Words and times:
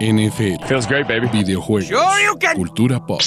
NFL, 0.00 0.66
Feels 0.66 0.86
great, 0.86 1.06
baby. 1.06 1.28
videojuegos, 1.32 1.88
Sure 1.88 2.24
you 2.24 2.38
can. 2.38 2.56
cultura 2.56 3.04
pop, 3.04 3.20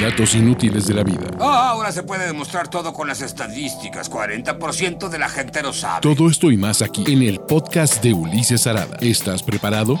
datos 0.00 0.34
inútiles 0.34 0.86
de 0.86 0.94
la 0.94 1.02
vida. 1.04 1.26
Ah, 1.40 1.70
ahora 1.70 1.92
se 1.92 2.02
puede 2.02 2.26
demostrar 2.26 2.68
todo 2.68 2.92
con 2.92 3.06
las 3.08 3.20
estadísticas. 3.20 4.10
40% 4.10 5.08
de 5.08 5.18
la 5.18 5.28
gente 5.28 5.62
lo 5.62 5.72
sabe. 5.72 6.00
Todo 6.02 6.28
esto 6.28 6.50
y 6.50 6.56
más 6.56 6.82
aquí 6.82 7.04
en 7.12 7.22
el 7.22 7.40
podcast 7.40 8.02
de 8.02 8.12
Ulises 8.12 8.66
Arada. 8.66 8.96
¿Estás 9.00 9.42
preparado? 9.42 9.98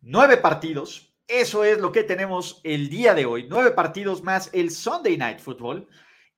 Nueve 0.00 0.36
partidos, 0.36 1.14
eso 1.26 1.64
es 1.64 1.78
lo 1.78 1.92
que 1.92 2.04
tenemos 2.04 2.60
el 2.64 2.88
día 2.88 3.14
de 3.14 3.26
hoy. 3.26 3.46
Nueve 3.48 3.72
partidos 3.72 4.22
más 4.22 4.50
el 4.52 4.70
Sunday 4.70 5.16
Night 5.16 5.40
Football. 5.40 5.88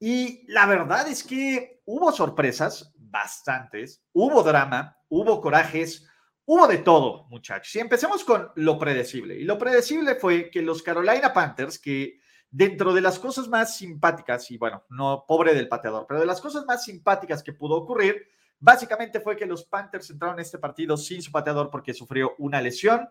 Y 0.00 0.44
la 0.52 0.66
verdad 0.66 1.08
es 1.08 1.24
que 1.24 1.82
hubo 1.84 2.12
sorpresas, 2.12 2.92
bastantes, 2.96 4.04
hubo 4.12 4.42
drama, 4.42 4.96
hubo 5.08 5.40
corajes, 5.40 6.06
hubo 6.44 6.66
de 6.66 6.78
todo, 6.78 7.26
muchachos. 7.30 7.74
Y 7.74 7.80
empecemos 7.80 8.24
con 8.24 8.50
lo 8.54 8.78
predecible. 8.78 9.36
Y 9.36 9.44
lo 9.44 9.58
predecible 9.58 10.14
fue 10.14 10.50
que 10.50 10.62
los 10.62 10.82
Carolina 10.82 11.32
Panthers, 11.32 11.78
que 11.78 12.20
dentro 12.50 12.94
de 12.94 13.00
las 13.00 13.18
cosas 13.18 13.48
más 13.48 13.76
simpáticas, 13.76 14.50
y 14.50 14.56
bueno, 14.56 14.84
no 14.88 15.24
pobre 15.26 15.54
del 15.54 15.68
pateador, 15.68 16.06
pero 16.06 16.20
de 16.20 16.26
las 16.26 16.40
cosas 16.40 16.64
más 16.64 16.84
simpáticas 16.84 17.42
que 17.42 17.52
pudo 17.52 17.76
ocurrir, 17.76 18.26
básicamente 18.58 19.20
fue 19.20 19.36
que 19.36 19.46
los 19.46 19.64
Panthers 19.64 20.10
entraron 20.10 20.38
en 20.38 20.42
este 20.42 20.58
partido 20.58 20.96
sin 20.96 21.22
su 21.22 21.30
pateador 21.32 21.70
porque 21.70 21.92
sufrió 21.92 22.34
una 22.38 22.60
lesión. 22.60 23.08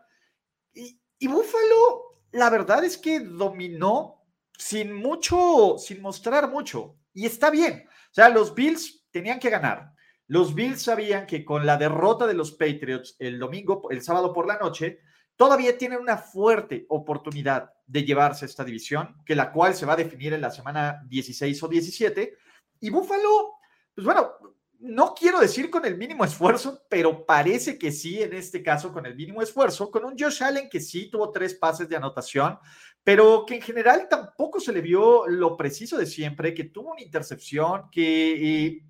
Y, 0.74 1.00
y 1.20 1.28
Buffalo, 1.28 2.22
la 2.32 2.50
verdad 2.50 2.84
es 2.84 2.98
que 2.98 3.20
dominó 3.20 4.17
sin 4.58 4.94
mucho, 4.94 5.76
sin 5.78 6.02
mostrar 6.02 6.50
mucho. 6.50 6.96
Y 7.14 7.26
está 7.26 7.50
bien. 7.50 7.86
O 7.88 8.14
sea, 8.14 8.30
los 8.30 8.54
Bills 8.54 9.08
tenían 9.12 9.40
que 9.40 9.50
ganar. 9.50 9.94
Los 10.28 10.54
Bills 10.54 10.82
sabían 10.82 11.26
que 11.26 11.46
con 11.46 11.66
la 11.66 11.78
derrota 11.78 12.28
de 12.28 12.34
los 12.34 12.52
Patriots 12.52 13.16
el 13.20 13.40
domingo, 13.40 13.88
el 13.92 14.02
sábado 14.02 14.34
por 14.34 14.46
la 14.46 14.58
noche, 14.58 15.00
todavía 15.36 15.78
tienen 15.78 16.00
una 16.00 16.18
fuerte 16.18 16.86
oportunidad 16.90 17.72
de 17.86 18.04
llevarse 18.04 18.46
esta 18.46 18.66
división, 18.66 19.16
que 19.26 19.36
la 19.36 19.52
cual 19.52 19.74
se 19.74 19.86
va 19.86 19.94
a 19.94 19.98
definir 19.98 20.34
en 20.34 20.42
la 20.42 20.52
semana 20.52 21.02
16 21.08 21.64
o 21.64 21.68
17. 21.68 22.38
Y 22.82 22.90
Buffalo, 22.90 23.54
pues 23.96 24.04
bueno, 24.04 24.34
no 24.80 25.14
quiero 25.16 25.40
decir 25.40 25.70
con 25.70 25.86
el 25.86 25.98
mínimo 25.98 26.26
esfuerzo, 26.26 26.84
pero 26.90 27.26
parece 27.26 27.80
que 27.80 27.92
sí, 27.92 28.22
en 28.22 28.34
este 28.34 28.62
caso 28.62 28.92
con 28.92 29.06
el 29.06 29.16
mínimo 29.16 29.42
esfuerzo, 29.42 29.90
con 29.90 30.06
un 30.06 30.18
Josh 30.18 30.44
Allen 30.44 30.70
que 30.70 30.80
sí 30.80 31.10
tuvo 31.10 31.32
tres 31.32 31.56
pases 31.56 31.88
de 31.90 31.96
anotación, 31.96 32.60
pero 33.08 33.46
que 33.46 33.56
en 33.56 33.62
general 33.62 34.10
tampoco 34.10 34.60
se 34.60 34.74
le 34.74 34.82
vio 34.82 35.28
lo 35.28 35.56
preciso 35.56 35.98
de 35.98 36.06
siempre, 36.06 36.54
que 36.54 36.66
tuvo 36.66 36.92
una 36.92 37.02
intercepción, 37.02 37.90
que, 37.90 38.66
eh, 38.66 38.84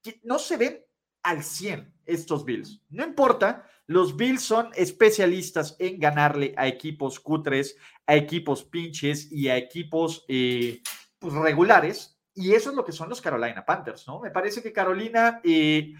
que 0.00 0.20
no 0.22 0.38
se 0.38 0.56
ven 0.56 0.84
al 1.24 1.42
100 1.42 1.92
estos 2.06 2.44
Bills. 2.44 2.80
No 2.90 3.04
importa, 3.04 3.66
los 3.88 4.16
Bills 4.16 4.42
son 4.42 4.70
especialistas 4.76 5.74
en 5.80 5.98
ganarle 5.98 6.54
a 6.56 6.68
equipos 6.68 7.18
cutres, 7.18 7.74
a 8.06 8.14
equipos 8.14 8.62
pinches 8.62 9.32
y 9.32 9.48
a 9.48 9.56
equipos 9.56 10.24
eh, 10.28 10.80
pues, 11.18 11.34
regulares. 11.34 12.20
Y 12.32 12.52
eso 12.54 12.70
es 12.70 12.76
lo 12.76 12.84
que 12.84 12.92
son 12.92 13.08
los 13.08 13.20
Carolina 13.20 13.66
Panthers, 13.66 14.06
¿no? 14.06 14.20
Me 14.20 14.30
parece 14.30 14.62
que 14.62 14.72
Carolina, 14.72 15.40
eh, 15.42 15.92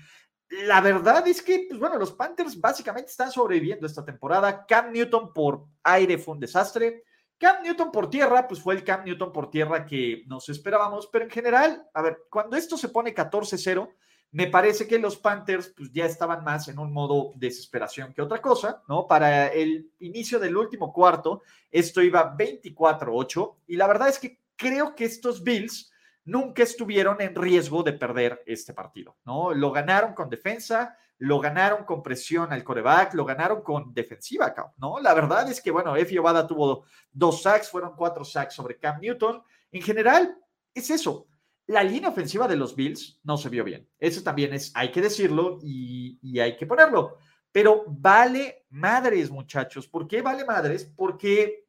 la 0.68 0.80
verdad 0.80 1.26
es 1.26 1.42
que, 1.42 1.66
pues 1.68 1.80
bueno, 1.80 1.98
los 1.98 2.12
Panthers 2.12 2.60
básicamente 2.60 3.10
están 3.10 3.32
sobreviviendo 3.32 3.88
esta 3.88 4.04
temporada. 4.04 4.64
Cam 4.66 4.92
Newton 4.92 5.32
por 5.32 5.66
aire 5.82 6.16
fue 6.16 6.34
un 6.34 6.40
desastre. 6.40 7.02
Cam 7.40 7.62
Newton 7.62 7.90
por 7.90 8.10
tierra, 8.10 8.46
pues 8.46 8.60
fue 8.60 8.74
el 8.74 8.84
Cam 8.84 9.02
Newton 9.02 9.32
por 9.32 9.50
tierra 9.50 9.86
que 9.86 10.24
nos 10.26 10.50
esperábamos, 10.50 11.08
pero 11.10 11.24
en 11.24 11.30
general, 11.30 11.88
a 11.94 12.02
ver, 12.02 12.24
cuando 12.28 12.54
esto 12.54 12.76
se 12.76 12.90
pone 12.90 13.14
14-0, 13.14 13.88
me 14.32 14.46
parece 14.46 14.86
que 14.86 14.98
los 14.98 15.16
Panthers 15.16 15.72
pues 15.74 15.90
ya 15.90 16.04
estaban 16.04 16.44
más 16.44 16.68
en 16.68 16.78
un 16.78 16.92
modo 16.92 17.32
desesperación 17.36 18.12
que 18.12 18.20
otra 18.20 18.42
cosa, 18.42 18.82
¿no? 18.88 19.06
Para 19.06 19.48
el 19.48 19.90
inicio 20.00 20.38
del 20.38 20.54
último 20.54 20.92
cuarto, 20.92 21.40
esto 21.70 22.02
iba 22.02 22.36
24-8 22.36 23.56
y 23.68 23.76
la 23.76 23.86
verdad 23.86 24.10
es 24.10 24.18
que 24.18 24.38
creo 24.54 24.94
que 24.94 25.06
estos 25.06 25.42
Bills 25.42 25.89
nunca 26.24 26.62
estuvieron 26.62 27.20
en 27.20 27.34
riesgo 27.34 27.82
de 27.82 27.92
perder 27.92 28.42
este 28.46 28.72
partido, 28.74 29.16
¿no? 29.24 29.52
Lo 29.52 29.72
ganaron 29.72 30.14
con 30.14 30.28
defensa, 30.28 30.96
lo 31.18 31.38
ganaron 31.38 31.84
con 31.84 32.02
presión 32.02 32.52
al 32.52 32.64
coreback, 32.64 33.14
lo 33.14 33.24
ganaron 33.24 33.62
con 33.62 33.92
defensiva, 33.92 34.54
¿no? 34.78 35.00
La 35.00 35.12
verdad 35.12 35.50
es 35.50 35.60
que, 35.60 35.70
bueno, 35.70 35.96
Efi 35.96 36.16
Obada 36.18 36.46
tuvo 36.46 36.84
dos 37.12 37.42
sacks, 37.42 37.70
fueron 37.70 37.94
cuatro 37.94 38.24
sacks 38.24 38.54
sobre 38.54 38.78
Cam 38.78 39.00
Newton. 39.00 39.42
En 39.70 39.82
general, 39.82 40.38
es 40.72 40.88
eso. 40.90 41.26
La 41.66 41.82
línea 41.82 42.08
ofensiva 42.08 42.48
de 42.48 42.56
los 42.56 42.74
Bills 42.74 43.20
no 43.22 43.36
se 43.36 43.48
vio 43.48 43.64
bien. 43.64 43.88
Eso 43.98 44.22
también 44.22 44.54
es, 44.54 44.72
hay 44.74 44.90
que 44.90 45.02
decirlo 45.02 45.58
y, 45.62 46.18
y 46.22 46.40
hay 46.40 46.56
que 46.56 46.66
ponerlo. 46.66 47.18
Pero 47.52 47.84
vale 47.86 48.64
madres, 48.70 49.30
muchachos. 49.30 49.86
¿Por 49.88 50.08
qué 50.08 50.22
vale 50.22 50.44
madres? 50.44 50.84
Porque 50.84 51.66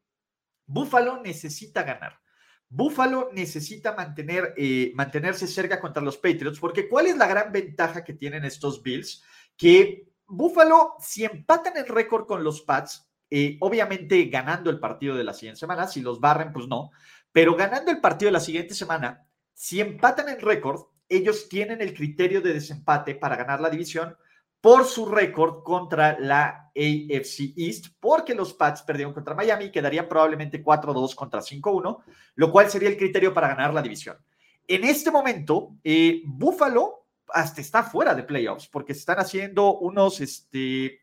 Buffalo 0.66 1.20
necesita 1.20 1.82
ganar. 1.82 2.21
Buffalo 2.74 3.28
necesita 3.34 3.94
mantener, 3.94 4.54
eh, 4.56 4.92
mantenerse 4.94 5.46
cerca 5.46 5.78
contra 5.78 6.02
los 6.02 6.16
Patriots, 6.16 6.58
porque 6.58 6.88
¿cuál 6.88 7.06
es 7.06 7.18
la 7.18 7.26
gran 7.26 7.52
ventaja 7.52 8.02
que 8.02 8.14
tienen 8.14 8.46
estos 8.46 8.82
Bills? 8.82 9.22
Que 9.58 10.08
Buffalo, 10.26 10.94
si 10.98 11.22
empatan 11.26 11.76
el 11.76 11.86
récord 11.86 12.24
con 12.26 12.42
los 12.42 12.62
Pats, 12.62 13.06
eh, 13.28 13.58
obviamente 13.60 14.24
ganando 14.24 14.70
el 14.70 14.80
partido 14.80 15.14
de 15.14 15.24
la 15.24 15.34
siguiente 15.34 15.60
semana, 15.60 15.86
si 15.86 16.00
los 16.00 16.18
barren, 16.18 16.50
pues 16.50 16.66
no, 16.66 16.92
pero 17.30 17.54
ganando 17.56 17.90
el 17.90 18.00
partido 18.00 18.28
de 18.28 18.32
la 18.32 18.40
siguiente 18.40 18.72
semana, 18.72 19.26
si 19.52 19.78
empatan 19.78 20.30
el 20.30 20.40
récord, 20.40 20.80
ellos 21.10 21.50
tienen 21.50 21.82
el 21.82 21.92
criterio 21.92 22.40
de 22.40 22.54
desempate 22.54 23.14
para 23.14 23.36
ganar 23.36 23.60
la 23.60 23.68
división 23.68 24.16
por 24.62 24.84
su 24.84 25.06
récord 25.06 25.64
contra 25.64 26.18
la 26.20 26.70
AFC 26.74 27.52
East, 27.56 27.86
porque 27.98 28.32
los 28.32 28.54
Pats 28.54 28.82
perdieron 28.82 29.12
contra 29.12 29.34
Miami, 29.34 29.72
quedarían 29.72 30.08
probablemente 30.08 30.64
4-2 30.64 31.16
contra 31.16 31.40
5-1, 31.40 31.98
lo 32.36 32.52
cual 32.52 32.70
sería 32.70 32.88
el 32.88 32.96
criterio 32.96 33.34
para 33.34 33.48
ganar 33.48 33.74
la 33.74 33.82
división. 33.82 34.16
En 34.68 34.84
este 34.84 35.10
momento, 35.10 35.74
eh, 35.82 36.22
Buffalo 36.24 37.08
hasta 37.26 37.60
está 37.60 37.82
fuera 37.82 38.14
de 38.14 38.22
playoffs, 38.22 38.68
porque 38.68 38.94
se 38.94 39.00
están 39.00 39.18
haciendo 39.18 39.78
unos, 39.78 40.20
este, 40.20 41.00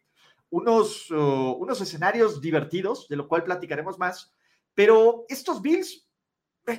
unos, 0.49 1.11
uh, 1.11 1.57
unos 1.59 1.81
escenarios 1.81 2.39
divertidos, 2.39 3.09
de 3.09 3.17
lo 3.17 3.27
cual 3.27 3.43
platicaremos 3.43 3.99
más, 3.99 4.33
pero 4.73 5.25
estos 5.27 5.61
Bills, 5.61 6.07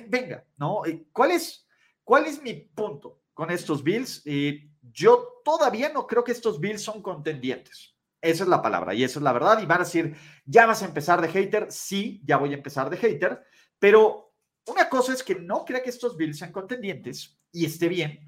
venga, 0.07 0.43
¿no? 0.57 0.83
Eh, 0.87 1.05
¿Cuál 1.11 1.31
es, 1.31 1.67
cuál 2.03 2.25
es 2.25 2.41
mi 2.41 2.53
punto 2.53 3.21
con 3.35 3.51
estos 3.51 3.83
Bills? 3.83 4.23
Eh, 4.25 4.70
yo 4.81 5.41
todavía 5.43 5.89
no 5.89 6.07
creo 6.07 6.23
que 6.23 6.31
estos 6.31 6.59
Bills 6.59 6.81
son 6.81 7.01
contendientes. 7.01 7.95
Esa 8.21 8.43
es 8.43 8.49
la 8.49 8.61
palabra 8.61 8.93
y 8.93 9.03
esa 9.03 9.19
es 9.19 9.23
la 9.23 9.33
verdad. 9.33 9.61
Y 9.61 9.65
van 9.65 9.81
a 9.81 9.83
decir, 9.83 10.15
ya 10.45 10.65
vas 10.65 10.81
a 10.81 10.85
empezar 10.85 11.21
de 11.21 11.29
hater. 11.29 11.71
Sí, 11.71 12.21
ya 12.23 12.37
voy 12.37 12.51
a 12.51 12.57
empezar 12.57 12.89
de 12.89 12.97
hater. 12.97 13.43
Pero 13.79 14.33
una 14.67 14.89
cosa 14.89 15.13
es 15.13 15.23
que 15.23 15.35
no 15.35 15.65
crea 15.65 15.81
que 15.81 15.89
estos 15.89 16.17
Bills 16.17 16.37
sean 16.37 16.51
contendientes 16.51 17.39
y 17.51 17.65
esté 17.65 17.89
bien, 17.89 18.19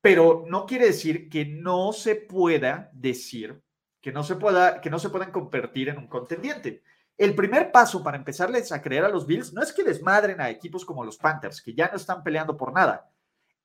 pero 0.00 0.44
no 0.48 0.66
quiere 0.66 0.86
decir 0.86 1.28
que 1.28 1.44
no 1.44 1.92
se 1.92 2.16
pueda 2.16 2.90
decir 2.92 3.62
que 4.00 4.12
no 4.12 4.22
se 4.24 4.36
pueda, 4.36 4.80
que 4.80 4.90
no 4.90 4.98
se 4.98 5.10
puedan 5.10 5.30
convertir 5.30 5.88
en 5.88 5.98
un 5.98 6.08
contendiente. 6.08 6.82
El 7.16 7.34
primer 7.34 7.70
paso 7.70 8.02
para 8.02 8.16
empezarles 8.16 8.72
a 8.72 8.80
creer 8.80 9.04
a 9.04 9.10
los 9.10 9.26
Bills 9.26 9.52
no 9.52 9.62
es 9.62 9.72
que 9.72 9.82
les 9.82 10.02
madren 10.02 10.40
a 10.40 10.48
equipos 10.48 10.84
como 10.84 11.04
los 11.04 11.18
Panthers, 11.18 11.60
que 11.60 11.74
ya 11.74 11.88
no 11.88 11.96
están 11.96 12.22
peleando 12.22 12.56
por 12.56 12.72
nada, 12.72 13.10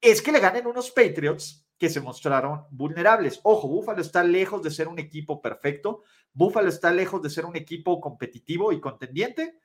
es 0.01 0.21
que 0.21 0.31
le 0.31 0.39
ganen 0.39 0.67
unos 0.67 0.91
Patriots 0.91 1.64
que 1.77 1.89
se 1.89 2.01
mostraron 2.01 2.65
vulnerables. 2.71 3.39
Ojo, 3.43 3.67
Buffalo 3.67 4.01
está 4.01 4.23
lejos 4.23 4.61
de 4.63 4.71
ser 4.71 4.87
un 4.87 4.99
equipo 4.99 5.41
perfecto, 5.41 6.03
Buffalo 6.33 6.69
está 6.69 6.91
lejos 6.91 7.21
de 7.21 7.29
ser 7.29 7.45
un 7.45 7.55
equipo 7.55 7.99
competitivo 7.99 8.71
y 8.71 8.79
contendiente, 8.79 9.59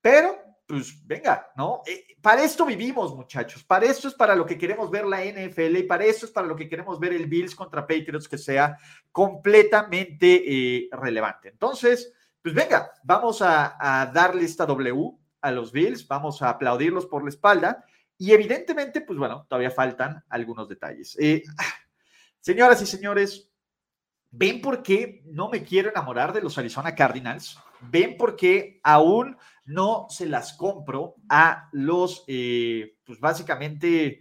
pero 0.00 0.36
pues 0.66 1.06
venga, 1.06 1.50
¿no? 1.56 1.82
Eh, 1.86 2.16
para 2.20 2.42
esto 2.42 2.64
vivimos, 2.64 3.14
muchachos, 3.14 3.62
para 3.64 3.86
esto 3.86 4.08
es 4.08 4.14
para 4.14 4.34
lo 4.34 4.46
que 4.46 4.56
queremos 4.56 4.90
ver 4.90 5.04
la 5.04 5.24
NFL 5.24 5.76
y 5.76 5.82
para 5.82 6.04
esto 6.04 6.26
es 6.26 6.32
para 6.32 6.46
lo 6.46 6.56
que 6.56 6.68
queremos 6.68 6.98
ver 6.98 7.12
el 7.12 7.26
Bills 7.26 7.54
contra 7.54 7.86
Patriots 7.86 8.28
que 8.28 8.38
sea 8.38 8.78
completamente 9.10 10.42
eh, 10.46 10.88
relevante. 10.92 11.48
Entonces, 11.48 12.12
pues 12.40 12.54
venga, 12.54 12.90
vamos 13.02 13.42
a, 13.42 13.76
a 13.78 14.06
darle 14.06 14.44
esta 14.44 14.64
W 14.66 15.12
a 15.40 15.50
los 15.50 15.72
Bills, 15.72 16.06
vamos 16.06 16.40
a 16.42 16.50
aplaudirlos 16.50 17.06
por 17.06 17.22
la 17.22 17.28
espalda 17.28 17.84
y 18.22 18.32
evidentemente, 18.32 19.00
pues 19.00 19.18
bueno, 19.18 19.46
todavía 19.48 19.72
faltan 19.72 20.22
algunos 20.28 20.68
detalles. 20.68 21.18
Eh, 21.18 21.42
señoras 22.40 22.80
y 22.80 22.86
señores, 22.86 23.50
¿ven 24.30 24.60
por 24.60 24.80
qué 24.84 25.24
no 25.24 25.48
me 25.48 25.64
quiero 25.64 25.90
enamorar 25.90 26.32
de 26.32 26.40
los 26.40 26.56
Arizona 26.56 26.94
Cardinals? 26.94 27.58
¿Ven 27.80 28.16
por 28.16 28.36
qué 28.36 28.78
aún 28.84 29.36
no 29.64 30.06
se 30.08 30.26
las 30.26 30.52
compro 30.52 31.16
a 31.28 31.68
los, 31.72 32.22
eh, 32.28 32.96
pues 33.04 33.18
básicamente, 33.18 34.20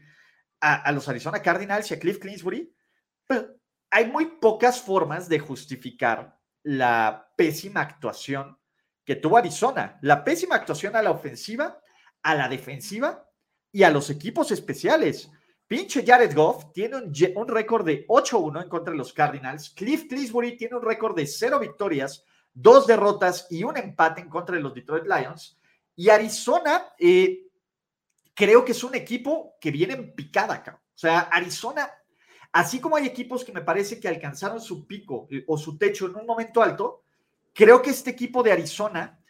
a, 0.60 0.92
los 0.92 1.08
Arizona 1.08 1.40
Cardinals 1.40 1.92
y 1.92 1.94
a 1.94 2.00
Cliff 2.00 2.18
Clinsbury? 2.18 2.76
Pues 3.28 3.46
hay 3.92 4.08
muy 4.08 4.26
pocas 4.42 4.82
formas 4.82 5.30
de 5.30 5.38
justificar 5.38 6.40
la 6.64 7.32
pésima 7.38 7.82
actuación 7.82 8.58
que 9.06 9.18
tuvo 9.18 9.38
Arizona. 9.38 10.00
La 10.02 10.24
pésima 10.24 10.56
actuación 10.56 10.96
a 10.96 11.04
la 11.04 11.12
ofensiva, 11.12 11.80
a 12.24 12.34
la 12.34 12.50
defensiva 12.50 13.28
y 13.72 13.84
a 13.84 13.90
los 13.90 14.10
equipos 14.10 14.52
especiales. 14.52 15.32
Pinche 15.68 16.04
Jared 16.06 16.36
Goff 16.36 16.74
tiene 16.74 16.98
un, 16.98 17.48
récord 17.48 17.86
de 17.86 18.06
8-1 18.08 18.64
en 18.64 18.70
contra 18.70 18.92
de 18.92 18.98
los 18.98 19.14
Cardinals. 19.14 19.70
Cliff 19.70 20.08
Clisbury 20.10 20.58
tiene 20.58 20.76
un 20.76 20.82
récord 20.82 21.16
de 21.16 21.26
0 21.26 21.60
victorias, 21.60 22.26
2 22.54 22.88
derrotas 22.88 23.48
y 23.50 23.64
un 23.64 23.78
empate 23.78 24.20
en 24.20 24.30
contra 24.30 24.56
de 24.58 24.62
los 24.62 24.74
Detroit 24.74 25.06
Lions. 25.06 25.58
Y 25.96 26.10
Arizona, 26.10 26.88
eh, 27.00 27.48
creo 28.34 28.66
que 28.66 28.74
es 28.74 28.84
un 28.84 28.96
equipo 28.96 29.56
que 29.62 29.72
viene 29.72 29.94
en 29.94 30.14
picada 30.14 30.56
acá. 30.56 30.82
O 30.84 30.98
sea, 30.98 31.22
Arizona, 31.22 31.90
así 32.52 32.82
como 32.82 32.98
hay 32.98 33.06
equipos 33.06 33.46
que 33.46 33.54
me 33.54 33.62
parece 33.62 33.98
que 33.98 34.10
alcanzaron 34.10 34.60
su 34.60 34.86
pico 34.86 35.28
eh, 35.32 35.46
o 35.48 35.58
su 35.58 35.78
techo 35.78 36.08
en 36.08 36.18
un 36.18 36.26
momento 36.26 36.62
alto, 36.62 37.04
creo 37.54 37.82
que 37.82 37.92
este 37.92 38.10
equipo 38.10 38.44
de 38.44 38.52
Arizona 38.52 39.21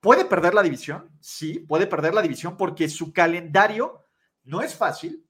puede 0.00 0.24
perder 0.24 0.54
la 0.54 0.62
división. 0.62 1.10
Sí, 1.20 1.60
puede 1.60 1.86
perder 1.86 2.14
la 2.14 2.22
división 2.22 2.56
porque 2.56 2.88
su 2.88 3.12
calendario 3.12 4.06
no 4.44 4.62
es 4.62 4.74
fácil 4.74 5.26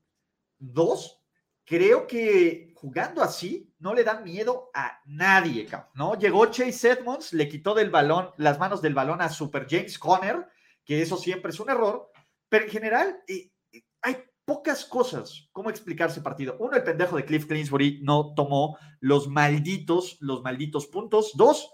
Dos, 0.61 1.19
creo 1.65 2.07
que 2.07 2.75
jugando 2.77 3.23
así 3.23 3.73
no 3.79 3.95
le 3.95 4.05
dan 4.05 4.23
miedo 4.23 4.71
a 4.75 5.01
nadie, 5.07 5.67
¿no? 5.95 6.19
Llegó 6.19 6.45
Chase 6.47 6.91
Edmonds, 6.91 7.33
le 7.33 7.49
quitó 7.49 7.75
del 7.75 7.89
balón, 7.89 8.31
las 8.37 8.59
manos 8.59 8.83
del 8.83 8.93
balón 8.93 9.23
a 9.23 9.31
Super 9.31 9.67
James 9.69 9.99
Conner, 9.99 10.47
que 10.85 11.01
eso 11.01 11.17
siempre 11.17 11.51
es 11.51 11.61
un 11.61 11.71
error, 11.71 12.11
pero 12.51 12.67
en 12.67 12.71
general 12.71 13.23
eh, 13.27 13.51
eh, 13.73 13.85
hay 14.03 14.19
pocas 14.45 14.85
cosas 14.85 15.49
cómo 15.51 15.71
explicar 15.71 16.11
ese 16.11 16.21
partido. 16.21 16.57
Uno, 16.59 16.77
el 16.77 16.85
pendejo 16.85 17.17
de 17.17 17.25
Cliff 17.25 17.47
Clinsbury 17.47 18.01
no 18.03 18.35
tomó 18.35 18.77
los 19.01 19.29
malditos, 19.29 20.19
los 20.21 20.43
malditos 20.43 20.89
puntos. 20.89 21.33
Dos, 21.37 21.71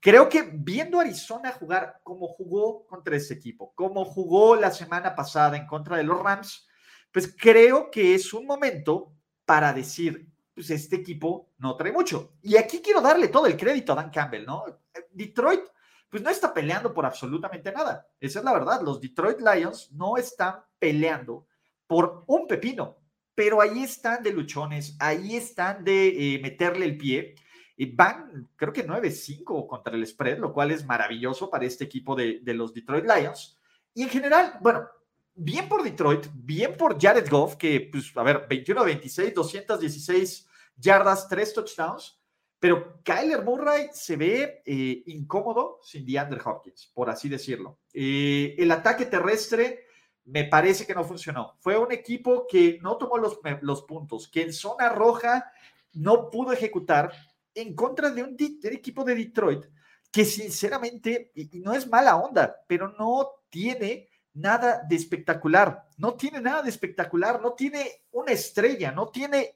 creo 0.00 0.28
que 0.28 0.50
viendo 0.52 0.98
a 0.98 1.02
Arizona 1.02 1.52
jugar 1.52 2.00
como 2.02 2.26
jugó 2.28 2.86
contra 2.86 3.16
ese 3.16 3.34
equipo, 3.34 3.72
como 3.74 4.04
jugó 4.04 4.56
la 4.56 4.70
semana 4.70 5.14
pasada 5.14 5.56
en 5.56 5.66
contra 5.66 5.96
de 5.96 6.04
los 6.04 6.20
Rams, 6.20 6.66
pues 7.12 7.34
creo 7.36 7.90
que 7.90 8.14
es 8.14 8.32
un 8.32 8.46
momento 8.46 9.12
para 9.44 9.72
decir, 9.72 10.28
pues 10.54 10.70
este 10.70 10.96
equipo 10.96 11.50
no 11.58 11.76
trae 11.76 11.92
mucho. 11.92 12.34
Y 12.42 12.56
aquí 12.56 12.80
quiero 12.80 13.00
darle 13.00 13.28
todo 13.28 13.46
el 13.46 13.56
crédito 13.56 13.92
a 13.92 13.96
Dan 13.96 14.10
Campbell, 14.10 14.46
¿no? 14.46 14.64
Detroit, 15.10 15.62
pues 16.08 16.22
no 16.22 16.30
está 16.30 16.52
peleando 16.52 16.92
por 16.92 17.04
absolutamente 17.04 17.72
nada. 17.72 18.06
Esa 18.20 18.40
es 18.40 18.44
la 18.44 18.52
verdad. 18.52 18.82
Los 18.82 19.00
Detroit 19.00 19.38
Lions 19.40 19.90
no 19.92 20.16
están 20.16 20.56
peleando 20.78 21.46
por 21.86 22.24
un 22.26 22.46
pepino, 22.46 22.98
pero 23.34 23.60
ahí 23.60 23.82
están 23.82 24.22
de 24.22 24.32
luchones, 24.32 24.96
ahí 25.00 25.36
están 25.36 25.82
de 25.84 26.34
eh, 26.34 26.40
meterle 26.40 26.86
el 26.86 26.96
pie. 26.96 27.34
Y 27.80 27.86
van, 27.86 28.50
creo 28.56 28.74
que 28.74 28.86
9-5 28.86 29.66
contra 29.66 29.94
el 29.94 30.06
spread, 30.06 30.36
lo 30.36 30.52
cual 30.52 30.70
es 30.70 30.84
maravilloso 30.84 31.48
para 31.48 31.64
este 31.64 31.84
equipo 31.84 32.14
de, 32.14 32.40
de 32.42 32.52
los 32.52 32.74
Detroit 32.74 33.06
Lions. 33.06 33.58
Y 33.94 34.02
en 34.02 34.10
general, 34.10 34.58
bueno, 34.60 34.86
bien 35.34 35.66
por 35.66 35.82
Detroit, 35.82 36.26
bien 36.34 36.76
por 36.76 37.00
Jared 37.00 37.26
Goff, 37.30 37.56
que, 37.56 37.88
pues, 37.90 38.14
a 38.16 38.22
ver, 38.22 38.44
21 38.46 38.84
26, 38.84 39.32
216 39.34 40.46
yardas, 40.76 41.26
3 41.26 41.54
touchdowns, 41.54 42.20
pero 42.58 43.00
Kyler 43.02 43.42
Murray 43.42 43.88
se 43.94 44.16
ve 44.18 44.62
eh, 44.66 45.02
incómodo 45.06 45.78
sin 45.82 46.04
DeAndre 46.04 46.42
Hopkins, 46.44 46.92
por 46.92 47.08
así 47.08 47.30
decirlo. 47.30 47.78
Eh, 47.94 48.56
el 48.58 48.70
ataque 48.72 49.06
terrestre 49.06 49.86
me 50.26 50.44
parece 50.44 50.86
que 50.86 50.94
no 50.94 51.02
funcionó. 51.02 51.56
Fue 51.60 51.78
un 51.78 51.92
equipo 51.92 52.46
que 52.46 52.78
no 52.82 52.98
tomó 52.98 53.16
los, 53.16 53.40
los 53.62 53.82
puntos, 53.84 54.28
que 54.28 54.42
en 54.42 54.52
zona 54.52 54.90
roja 54.90 55.50
no 55.94 56.28
pudo 56.28 56.52
ejecutar 56.52 57.10
en 57.60 57.74
contra 57.74 58.10
de 58.10 58.22
un, 58.22 58.36
equipo 58.38 59.04
de 59.04 59.14
Detroit 59.14 59.64
que 60.10 60.24
sinceramente, 60.24 61.30
y 61.34 61.60
no 61.60 61.72
es 61.72 61.86
mala 61.86 62.16
onda, 62.16 62.56
pero 62.66 62.88
no 62.98 63.28
tiene 63.48 64.08
nada 64.34 64.82
de 64.88 64.96
espectacular, 64.96 65.86
no 65.98 66.14
tiene 66.14 66.40
nada 66.40 66.62
de 66.62 66.70
espectacular, 66.70 67.40
no 67.40 67.52
tiene 67.52 68.04
una 68.12 68.32
estrella, 68.32 68.90
no 68.90 69.08
tiene 69.08 69.54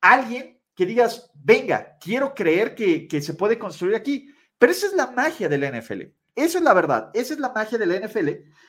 alguien 0.00 0.60
que 0.74 0.86
digas, 0.86 1.30
venga, 1.34 1.96
quiero 1.98 2.34
creer 2.34 2.74
que, 2.74 3.20
se 3.20 3.34
puede 3.34 3.58
construir 3.58 3.96
aquí. 3.96 4.28
Pero 4.58 4.72
esa 4.72 4.86
es 4.86 4.92
la 4.92 5.10
magia 5.10 5.48
de 5.48 5.58
la 5.58 5.70
NFL. 5.70 6.02
Esa 6.34 6.58
es 6.58 6.64
la 6.64 6.74
verdad, 6.74 7.10
esa 7.14 7.32
es 7.32 7.40
la 7.40 7.52
magia 7.52 7.78
de 7.78 7.86
la 7.86 8.06
NFL. 8.06 8.28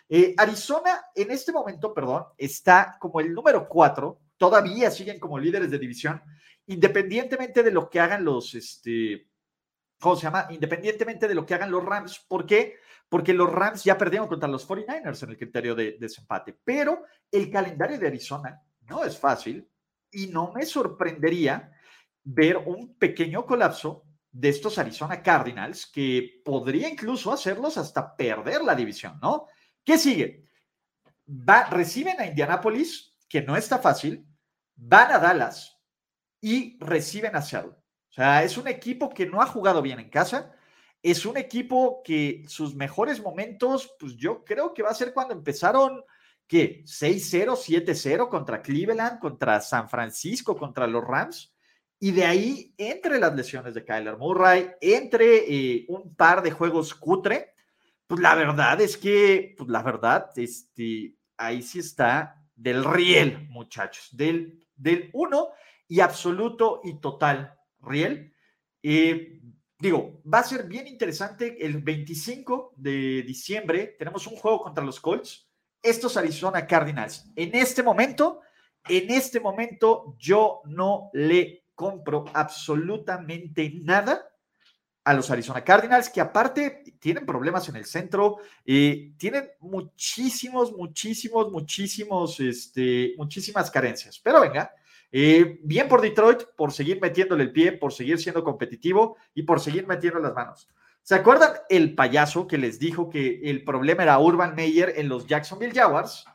Eh, 0.10 0.34
Arizona 0.38 1.02
en 1.14 1.32
este 1.32 1.52
momento, 1.52 1.94
perdón, 1.94 2.24
está 2.38 2.96
como 3.00 3.20
el 3.20 3.34
número 3.34 3.68
cuatro, 3.68 4.22
todavía 4.38 4.90
siguen 4.90 5.20
como 5.20 5.38
líderes 5.38 5.70
de 5.70 5.78
división, 5.78 6.22
independientemente 6.68 7.64
de 7.64 7.72
lo 7.72 7.90
que 7.90 8.00
hagan 8.00 8.24
los, 8.24 8.54
este, 8.54 9.28
¿cómo 10.00 10.16
se 10.16 10.24
llama? 10.24 10.48
Independientemente 10.50 11.28
de 11.28 11.36
lo 11.36 11.46
que 11.46 11.56
hagan 11.56 11.72
los 11.72 11.84
Rams. 11.84 12.26
¿Por 12.28 12.46
qué? 12.46 12.78
porque 13.10 13.34
los 13.34 13.52
Rams 13.52 13.84
ya 13.84 13.98
perdieron 13.98 14.28
contra 14.28 14.50
los 14.50 14.68
49ers 14.68 15.24
en 15.24 15.30
el 15.30 15.38
criterio 15.38 15.76
de 15.76 15.98
desempate. 16.00 16.58
Pero 16.64 17.04
el 17.32 17.50
calendario 17.50 17.98
de 17.98 18.08
Arizona 18.08 18.62
no 18.82 19.04
es 19.04 19.18
fácil 19.18 19.68
y 20.12 20.28
no 20.28 20.52
me 20.54 20.66
sorprendería 20.66 21.72
ver 22.24 22.58
un 22.58 22.96
pequeño 22.98 23.46
colapso 23.46 24.04
de 24.32 24.50
estos 24.50 24.78
Arizona 24.78 25.24
Cardinals 25.24 25.88
que 25.88 26.42
podría 26.44 26.90
incluso 26.90 27.32
hacerlos 27.32 27.78
hasta 27.78 28.16
perder 28.16 28.62
la 28.62 28.76
división, 28.76 29.20
¿no? 29.22 29.48
¿Qué 29.84 29.98
sigue? 29.98 30.44
Reciben 31.72 32.20
a 32.20 32.26
Indianapolis, 32.26 33.16
que 33.28 33.42
no 33.42 33.56
está 33.56 33.80
fácil, 33.80 34.26
van 34.76 35.12
a 35.12 35.20
Dallas 35.20 35.77
y 36.48 36.78
reciben 36.80 37.36
a 37.36 37.42
Seattle. 37.42 37.72
O 37.72 38.14
sea, 38.14 38.42
es 38.42 38.58
un 38.58 38.70
equipo 38.70 39.10
que 39.10 39.26
no 39.26 39.42
ha 39.42 39.46
jugado 39.48 39.82
bien 39.82 40.00
en 40.00 40.10
casa, 40.10 40.56
es 41.04 41.26
un 41.26 41.36
equipo 41.36 42.02
que 42.06 42.46
sus 42.48 42.74
mejores 42.74 43.22
momentos, 43.22 43.94
pues 44.00 44.16
yo 44.16 44.46
creo 44.46 44.74
que 44.74 44.82
va 44.82 44.92
a 44.92 44.96
ser 44.96 45.14
cuando 45.14 45.34
empezaron, 45.34 46.06
¿qué? 46.48 46.86
6-0, 46.86 47.52
7-0 47.58 48.30
contra 48.30 48.62
Cleveland, 48.62 49.20
contra 49.20 49.60
San 49.60 49.90
Francisco, 49.90 50.56
contra 50.56 50.88
los 50.88 51.04
Rams. 51.04 51.54
Y 52.00 52.12
de 52.12 52.24
ahí, 52.24 52.74
entre 52.78 53.20
las 53.20 53.36
lesiones 53.36 53.74
de 53.74 53.84
Kyler 53.84 54.16
Murray, 54.16 54.70
entre 54.80 55.54
eh, 55.54 55.86
un 55.90 56.16
par 56.16 56.42
de 56.42 56.52
juegos 56.52 56.96
cutre, 56.96 57.56
pues 58.08 58.22
la 58.22 58.36
verdad 58.36 58.80
es 58.80 58.96
que, 58.96 59.54
pues 59.58 59.70
la 59.70 59.84
verdad, 59.84 60.30
este, 60.38 61.14
ahí 61.36 61.62
sí 61.62 61.80
está 61.80 62.42
del 62.56 62.86
riel, 62.86 63.48
muchachos, 63.50 64.08
del, 64.16 64.66
del 64.78 65.10
uno 65.12 65.50
y 65.88 66.00
absoluto 66.00 66.82
y 66.84 67.00
total 67.00 67.58
riel. 67.82 68.34
Eh, 68.84 69.42
digo, 69.80 70.22
va 70.32 70.40
a 70.40 70.44
ser 70.44 70.66
bien 70.68 70.88
interesante. 70.88 71.64
El 71.66 71.82
25 71.82 72.74
de 72.78 73.24
diciembre 73.24 73.96
tenemos 73.98 74.28
un 74.28 74.36
juego 74.36 74.62
contra 74.62 74.84
los 74.84 75.00
Colts. 75.00 75.48
Estos 75.82 76.18
Arizona 76.18 76.66
Cardinals. 76.66 77.26
En 77.36 77.56
este 77.56 77.84
momento, 77.84 78.42
en 78.88 79.12
este 79.12 79.40
momento, 79.40 80.16
yo 80.18 80.62
no 80.66 81.10
le 81.14 81.66
compro 81.76 82.26
absolutamente 82.34 83.72
nada 83.84 84.30
a 85.04 85.14
los 85.14 85.32
Arizona 85.32 85.64
Cardinals, 85.64 86.10
que 86.10 86.20
aparte 86.20 86.84
tienen 87.00 87.26
problemas 87.26 87.70
en 87.70 87.78
el 87.78 87.86
centro, 87.86 88.40
y 88.66 89.12
tienen 89.12 89.50
muchísimos, 89.62 90.74
muchísimos, 90.74 91.50
muchísimos, 91.50 92.38
este, 92.42 93.14
muchísimas 93.16 93.72
carencias. 93.72 94.20
Pero 94.20 94.42
venga, 94.42 94.70
eh, 95.12 95.60
bien 95.64 95.88
por 95.88 96.02
Detroit, 96.02 96.44
por 96.56 96.72
seguir 96.72 97.00
metiéndole 97.02 97.44
el 97.44 97.52
pie, 97.52 97.72
por 97.72 97.94
seguir 97.94 98.20
siendo 98.20 98.44
competitivo 98.44 99.18
y 99.34 99.44
por 99.44 99.60
seguir 99.60 99.88
metiendo 99.88 100.20
las 100.20 100.34
manos. 100.34 100.70
¿Se 101.02 101.16
acuerdan 101.16 101.54
el 101.70 101.96
payaso 101.96 102.48
que 102.48 102.58
les 102.58 102.80
dijo 102.80 103.10
que 103.10 103.40
el 103.44 103.64
problema 103.64 104.04
era 104.04 104.20
Urban 104.20 104.56
Meyer 104.56 104.94
en 104.98 105.08
los 105.08 105.26
Jacksonville 105.26 105.74
Jaguars? 105.74 106.26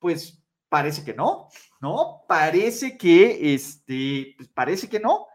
Pues 0.00 0.42
parece 0.68 1.04
que 1.04 1.14
no, 1.14 1.48
¿no? 1.80 2.24
Parece 2.26 2.98
que, 2.98 3.54
este, 3.54 4.34
pues 4.36 4.48
parece 4.48 4.88
que 4.88 4.98
no. 4.98 5.28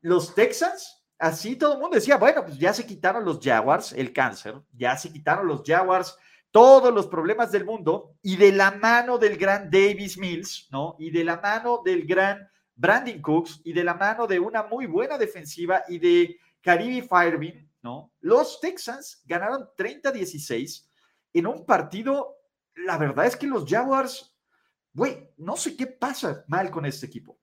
Los 0.00 0.34
Texans, 0.34 1.04
así 1.18 1.56
todo 1.56 1.74
el 1.74 1.80
mundo 1.80 1.96
decía, 1.96 2.18
bueno, 2.18 2.44
pues 2.44 2.56
ya 2.58 2.72
se 2.72 2.86
quitaron 2.86 3.24
los 3.24 3.40
Jaguars, 3.42 3.92
el 3.92 4.12
cáncer, 4.12 4.54
ya 4.72 4.96
se 4.96 5.12
quitaron 5.12 5.48
los 5.48 5.62
Jaguars 5.66 6.16
todos 6.50 6.92
los 6.92 7.06
problemas 7.06 7.52
del 7.52 7.64
mundo 7.64 8.16
y 8.22 8.36
de 8.36 8.52
la 8.52 8.70
mano 8.70 9.18
del 9.18 9.36
gran 9.36 9.70
Davis 9.70 10.18
Mills, 10.18 10.68
¿no? 10.70 10.96
Y 10.98 11.10
de 11.10 11.24
la 11.24 11.40
mano 11.40 11.82
del 11.84 12.06
gran 12.06 12.48
Brandon 12.74 13.20
Cooks 13.20 13.60
y 13.64 13.72
de 13.72 13.84
la 13.84 13.94
mano 13.94 14.26
de 14.26 14.38
una 14.38 14.62
muy 14.62 14.86
buena 14.86 15.18
defensiva 15.18 15.82
y 15.88 15.98
de 15.98 16.38
Caribe 16.60 17.06
Firebin, 17.06 17.70
¿no? 17.82 18.12
Los 18.20 18.60
Texans 18.60 19.22
ganaron 19.24 19.68
30-16 19.76 20.88
en 21.32 21.46
un 21.46 21.66
partido, 21.66 22.36
la 22.74 22.96
verdad 22.96 23.26
es 23.26 23.36
que 23.36 23.46
los 23.46 23.68
Jaguars, 23.68 24.34
güey, 24.92 25.30
no 25.36 25.56
sé 25.56 25.76
qué 25.76 25.86
pasa 25.86 26.44
mal 26.48 26.70
con 26.70 26.86
este 26.86 27.06
equipo. 27.06 27.38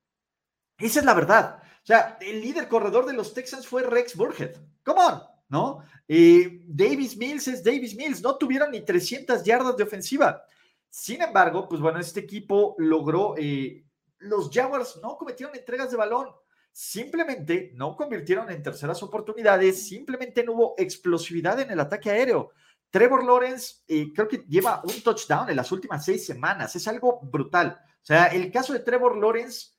Esa 0.77 0.99
es 0.99 1.05
la 1.05 1.13
verdad. 1.13 1.61
O 1.61 1.85
sea, 1.85 2.17
el 2.19 2.41
líder 2.41 2.67
corredor 2.67 3.05
de 3.05 3.13
los 3.13 3.33
Texans 3.33 3.67
fue 3.67 3.83
Rex 3.83 4.15
Burhead. 4.15 4.55
Come 4.83 5.01
on, 5.01 5.21
¿no? 5.49 5.83
Eh, 6.07 6.61
Davis 6.65 7.17
Mills 7.17 7.47
es 7.47 7.63
Davis 7.63 7.95
Mills, 7.95 8.21
no 8.21 8.37
tuvieron 8.37 8.71
ni 8.71 8.81
300 8.81 9.43
yardas 9.43 9.77
de 9.77 9.83
ofensiva. 9.83 10.43
Sin 10.89 11.21
embargo, 11.21 11.67
pues 11.67 11.81
bueno, 11.81 11.99
este 11.99 12.21
equipo 12.21 12.75
logró, 12.77 13.35
eh, 13.37 13.85
los 14.19 14.49
Jaguars 14.51 14.99
no 15.01 15.17
cometieron 15.17 15.55
entregas 15.55 15.91
de 15.91 15.97
balón, 15.97 16.29
simplemente 16.71 17.71
no 17.75 17.95
convirtieron 17.95 18.49
en 18.49 18.63
terceras 18.63 19.01
oportunidades, 19.03 19.87
simplemente 19.87 20.43
no 20.43 20.53
hubo 20.53 20.75
explosividad 20.77 21.59
en 21.59 21.71
el 21.71 21.79
ataque 21.79 22.09
aéreo. 22.09 22.51
Trevor 22.89 23.25
Lawrence 23.25 23.83
eh, 23.87 24.11
creo 24.13 24.27
que 24.27 24.45
lleva 24.47 24.81
un 24.85 25.01
touchdown 25.01 25.49
en 25.49 25.57
las 25.57 25.71
últimas 25.71 26.05
seis 26.05 26.25
semanas, 26.25 26.75
es 26.75 26.87
algo 26.87 27.19
brutal. 27.23 27.77
O 27.81 28.05
sea, 28.05 28.27
el 28.27 28.51
caso 28.51 28.71
de 28.71 28.79
Trevor 28.79 29.17
Lawrence, 29.17 29.71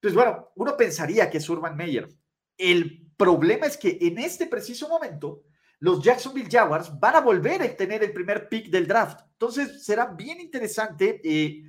pues 0.00 0.14
bueno, 0.14 0.52
uno 0.54 0.76
pensaría 0.76 1.28
que 1.28 1.38
es 1.38 1.48
Urban 1.50 1.76
Meyer. 1.76 2.08
El 2.56 3.05
problema 3.16 3.66
es 3.66 3.76
que 3.76 3.98
en 4.00 4.18
este 4.18 4.46
preciso 4.46 4.88
momento, 4.88 5.44
los 5.80 6.02
Jacksonville 6.02 6.48
Jaguars 6.50 6.98
van 6.98 7.16
a 7.16 7.20
volver 7.20 7.62
a 7.62 7.76
tener 7.76 8.02
el 8.02 8.12
primer 8.12 8.48
pick 8.48 8.68
del 8.68 8.86
draft. 8.86 9.20
Entonces, 9.32 9.84
será 9.84 10.06
bien 10.06 10.40
interesante. 10.40 11.20
Eh, 11.22 11.64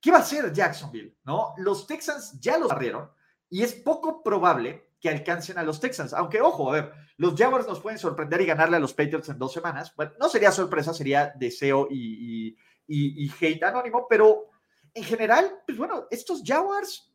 ¿Qué 0.00 0.10
va 0.10 0.18
a 0.18 0.20
hacer 0.20 0.52
Jacksonville? 0.52 1.16
¿No? 1.24 1.54
Los 1.58 1.86
Texans 1.86 2.38
ya 2.40 2.58
los 2.58 2.68
barrieron 2.68 3.10
y 3.48 3.62
es 3.62 3.74
poco 3.74 4.22
probable 4.22 4.92
que 5.00 5.10
alcancen 5.10 5.58
a 5.58 5.62
los 5.62 5.80
Texans. 5.80 6.14
Aunque, 6.14 6.40
ojo, 6.40 6.70
a 6.70 6.74
ver, 6.74 6.92
los 7.18 7.34
Jaguars 7.34 7.66
nos 7.66 7.80
pueden 7.80 7.98
sorprender 7.98 8.40
y 8.40 8.46
ganarle 8.46 8.76
a 8.76 8.80
los 8.80 8.94
Patriots 8.94 9.28
en 9.28 9.38
dos 9.38 9.52
semanas. 9.52 9.94
Bueno, 9.94 10.12
no 10.18 10.28
sería 10.28 10.50
sorpresa, 10.52 10.94
sería 10.94 11.32
deseo 11.36 11.88
y, 11.90 12.56
y, 12.86 13.30
hate 13.40 13.62
anónimo, 13.64 14.06
pero 14.08 14.50
en 14.94 15.04
general, 15.04 15.60
pues 15.66 15.76
bueno, 15.76 16.06
estos 16.10 16.42
Jaguars 16.44 17.12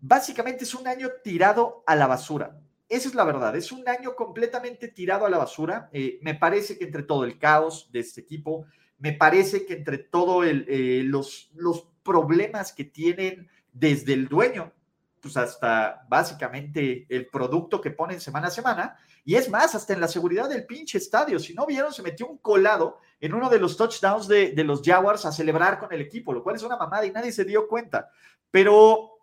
básicamente 0.00 0.64
es 0.64 0.74
un 0.74 0.86
año 0.86 1.08
tirado 1.22 1.82
a 1.86 1.96
la 1.96 2.06
basura. 2.06 2.60
Esa 2.88 3.08
es 3.08 3.14
la 3.14 3.24
verdad, 3.24 3.54
es 3.54 3.70
un 3.70 3.86
año 3.86 4.16
completamente 4.16 4.88
tirado 4.88 5.26
a 5.26 5.30
la 5.30 5.38
basura. 5.38 5.90
Eh, 5.92 6.18
me 6.22 6.34
parece 6.34 6.78
que 6.78 6.84
entre 6.84 7.02
todo 7.02 7.24
el 7.24 7.38
caos 7.38 7.90
de 7.92 8.00
este 8.00 8.22
equipo, 8.22 8.64
me 8.98 9.12
parece 9.12 9.66
que 9.66 9.74
entre 9.74 9.98
todos 9.98 10.46
eh, 10.46 11.02
los, 11.04 11.50
los 11.54 11.86
problemas 12.02 12.72
que 12.72 12.84
tienen 12.84 13.48
desde 13.72 14.14
el 14.14 14.28
dueño, 14.28 14.72
pues 15.20 15.36
hasta 15.36 16.06
básicamente 16.08 17.06
el 17.08 17.26
producto 17.26 17.80
que 17.80 17.90
ponen 17.90 18.20
semana 18.20 18.48
a 18.48 18.50
semana. 18.50 18.96
Y 19.24 19.34
es 19.34 19.50
más, 19.50 19.74
hasta 19.74 19.92
en 19.92 20.00
la 20.00 20.08
seguridad 20.08 20.48
del 20.48 20.64
pinche 20.64 20.98
estadio. 20.98 21.38
Si 21.38 21.52
no 21.52 21.66
vieron, 21.66 21.92
se 21.92 22.02
metió 22.02 22.26
un 22.26 22.38
colado 22.38 23.00
en 23.20 23.34
uno 23.34 23.50
de 23.50 23.58
los 23.58 23.76
touchdowns 23.76 24.26
de, 24.28 24.52
los 24.64 24.80
Jaguars 24.82 25.26
a 25.26 25.32
celebrar 25.32 25.78
con 25.78 25.92
el 25.92 26.00
equipo, 26.00 26.32
lo 26.32 26.42
cual 26.42 26.56
es 26.56 26.62
una 26.62 26.76
mamada 26.76 27.04
y 27.04 27.10
nadie 27.10 27.32
se 27.32 27.44
dio 27.44 27.68
cuenta. 27.68 28.08
Pero 28.50 29.17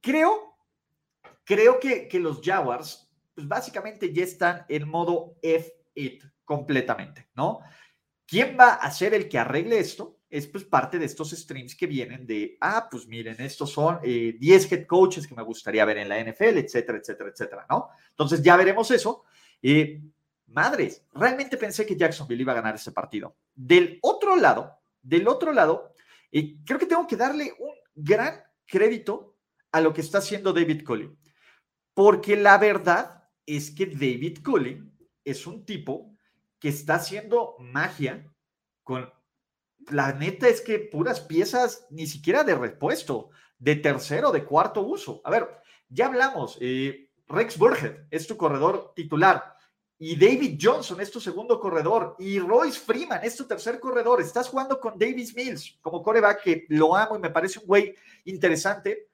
creo, 0.00 0.56
creo 1.44 1.80
que, 1.80 2.08
que 2.08 2.18
los 2.18 2.40
Jaguars, 2.42 3.10
pues 3.34 3.46
básicamente 3.46 4.12
ya 4.12 4.24
están 4.24 4.64
en 4.68 4.88
modo 4.88 5.36
F-It 5.42 6.24
completamente, 6.44 7.28
¿no? 7.34 7.60
¿Quién 8.26 8.56
va 8.58 8.74
a 8.74 8.90
ser 8.90 9.14
el 9.14 9.28
que 9.28 9.38
arregle 9.38 9.78
esto? 9.78 10.18
es 10.30 10.46
pues 10.46 10.64
parte 10.64 10.98
de 10.98 11.06
estos 11.06 11.30
streams 11.30 11.74
que 11.74 11.86
vienen 11.86 12.26
de, 12.26 12.58
ah, 12.60 12.86
pues 12.90 13.06
miren, 13.06 13.40
estos 13.40 13.70
son 13.70 14.00
10 14.02 14.04
eh, 14.04 14.68
head 14.70 14.86
coaches 14.86 15.26
que 15.26 15.34
me 15.34 15.42
gustaría 15.42 15.84
ver 15.84 15.98
en 15.98 16.08
la 16.08 16.20
NFL, 16.20 16.58
etcétera, 16.58 16.98
etcétera, 16.98 17.30
etcétera, 17.30 17.66
¿no? 17.70 17.88
Entonces 18.10 18.42
ya 18.42 18.56
veremos 18.56 18.90
eso. 18.90 19.24
Eh, 19.62 20.00
madres, 20.48 21.04
realmente 21.14 21.56
pensé 21.56 21.86
que 21.86 21.96
Jacksonville 21.96 22.42
iba 22.42 22.52
a 22.52 22.56
ganar 22.56 22.74
ese 22.74 22.92
partido. 22.92 23.36
Del 23.54 23.98
otro 24.02 24.36
lado, 24.36 24.78
del 25.02 25.26
otro 25.28 25.52
lado, 25.52 25.94
eh, 26.30 26.56
creo 26.64 26.78
que 26.78 26.86
tengo 26.86 27.06
que 27.06 27.16
darle 27.16 27.54
un 27.58 27.74
gran 27.94 28.42
crédito 28.66 29.37
a 29.72 29.80
lo 29.80 29.92
que 29.92 30.00
está 30.00 30.18
haciendo 30.18 30.52
David 30.52 30.84
Culley, 30.84 31.10
porque 31.94 32.36
la 32.36 32.58
verdad 32.58 33.28
es 33.46 33.70
que 33.70 33.86
David 33.86 34.38
Culley 34.44 34.82
es 35.24 35.46
un 35.46 35.64
tipo 35.64 36.14
que 36.58 36.68
está 36.68 36.96
haciendo 36.96 37.56
magia 37.58 38.26
con 38.82 39.10
la 39.90 40.12
neta 40.12 40.48
es 40.48 40.60
que 40.60 40.78
puras 40.78 41.20
piezas, 41.20 41.86
ni 41.90 42.06
siquiera 42.06 42.44
de 42.44 42.54
repuesto, 42.54 43.30
de 43.58 43.76
tercero, 43.76 44.32
de 44.32 44.44
cuarto 44.44 44.82
uso. 44.82 45.20
A 45.24 45.30
ver, 45.30 45.48
ya 45.88 46.06
hablamos, 46.06 46.58
eh, 46.60 47.10
Rex 47.26 47.58
Burhead 47.58 48.06
es 48.10 48.26
tu 48.26 48.36
corredor 48.36 48.92
titular 48.94 49.54
y 49.98 50.16
David 50.16 50.58
Johnson 50.60 51.00
es 51.00 51.10
tu 51.10 51.20
segundo 51.20 51.58
corredor 51.58 52.16
y 52.18 52.38
Royce 52.38 52.78
Freeman 52.78 53.20
es 53.22 53.36
tu 53.36 53.46
tercer 53.46 53.80
corredor. 53.80 54.20
Estás 54.20 54.48
jugando 54.48 54.78
con 54.78 54.98
Davis 54.98 55.34
Mills 55.34 55.78
como 55.80 56.02
coreback 56.02 56.42
que 56.42 56.66
lo 56.68 56.94
amo 56.94 57.16
y 57.16 57.20
me 57.20 57.30
parece 57.30 57.58
un 57.58 57.66
güey 57.66 57.94
interesante, 58.24 59.07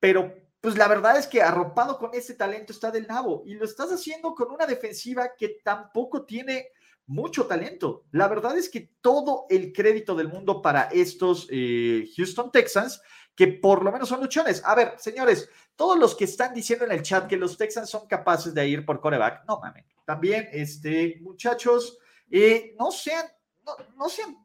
pero 0.00 0.34
pues 0.60 0.76
la 0.76 0.88
verdad 0.88 1.16
es 1.16 1.26
que 1.26 1.40
arropado 1.40 1.98
con 1.98 2.10
ese 2.14 2.34
talento 2.34 2.72
está 2.72 2.90
del 2.90 3.06
nabo 3.06 3.42
y 3.46 3.54
lo 3.54 3.64
estás 3.64 3.90
haciendo 3.90 4.34
con 4.34 4.50
una 4.50 4.66
defensiva 4.66 5.30
que 5.36 5.60
tampoco 5.62 6.24
tiene 6.24 6.68
mucho 7.06 7.46
talento. 7.46 8.04
La 8.10 8.28
verdad 8.28 8.56
es 8.56 8.68
que 8.68 8.92
todo 9.00 9.46
el 9.48 9.72
crédito 9.72 10.14
del 10.14 10.28
mundo 10.28 10.60
para 10.60 10.82
estos 10.84 11.46
eh, 11.50 12.06
Houston 12.16 12.50
Texans, 12.52 13.00
que 13.34 13.48
por 13.48 13.84
lo 13.84 13.92
menos 13.92 14.08
son 14.08 14.20
luchones. 14.20 14.62
A 14.64 14.74
ver, 14.74 14.94
señores, 14.98 15.48
todos 15.76 15.98
los 15.98 16.14
que 16.14 16.24
están 16.24 16.52
diciendo 16.52 16.84
en 16.84 16.92
el 16.92 17.02
chat 17.02 17.28
que 17.28 17.36
los 17.36 17.56
Texans 17.56 17.88
son 17.88 18.06
capaces 18.06 18.52
de 18.52 18.68
ir 18.68 18.84
por 18.84 19.00
coreback, 19.00 19.44
no 19.46 19.60
mames. 19.60 19.86
También, 20.04 20.48
este, 20.52 21.18
muchachos, 21.20 21.98
eh, 22.30 22.74
no 22.78 22.90
sean, 22.90 23.26
no, 23.96 24.08
sean, 24.08 24.36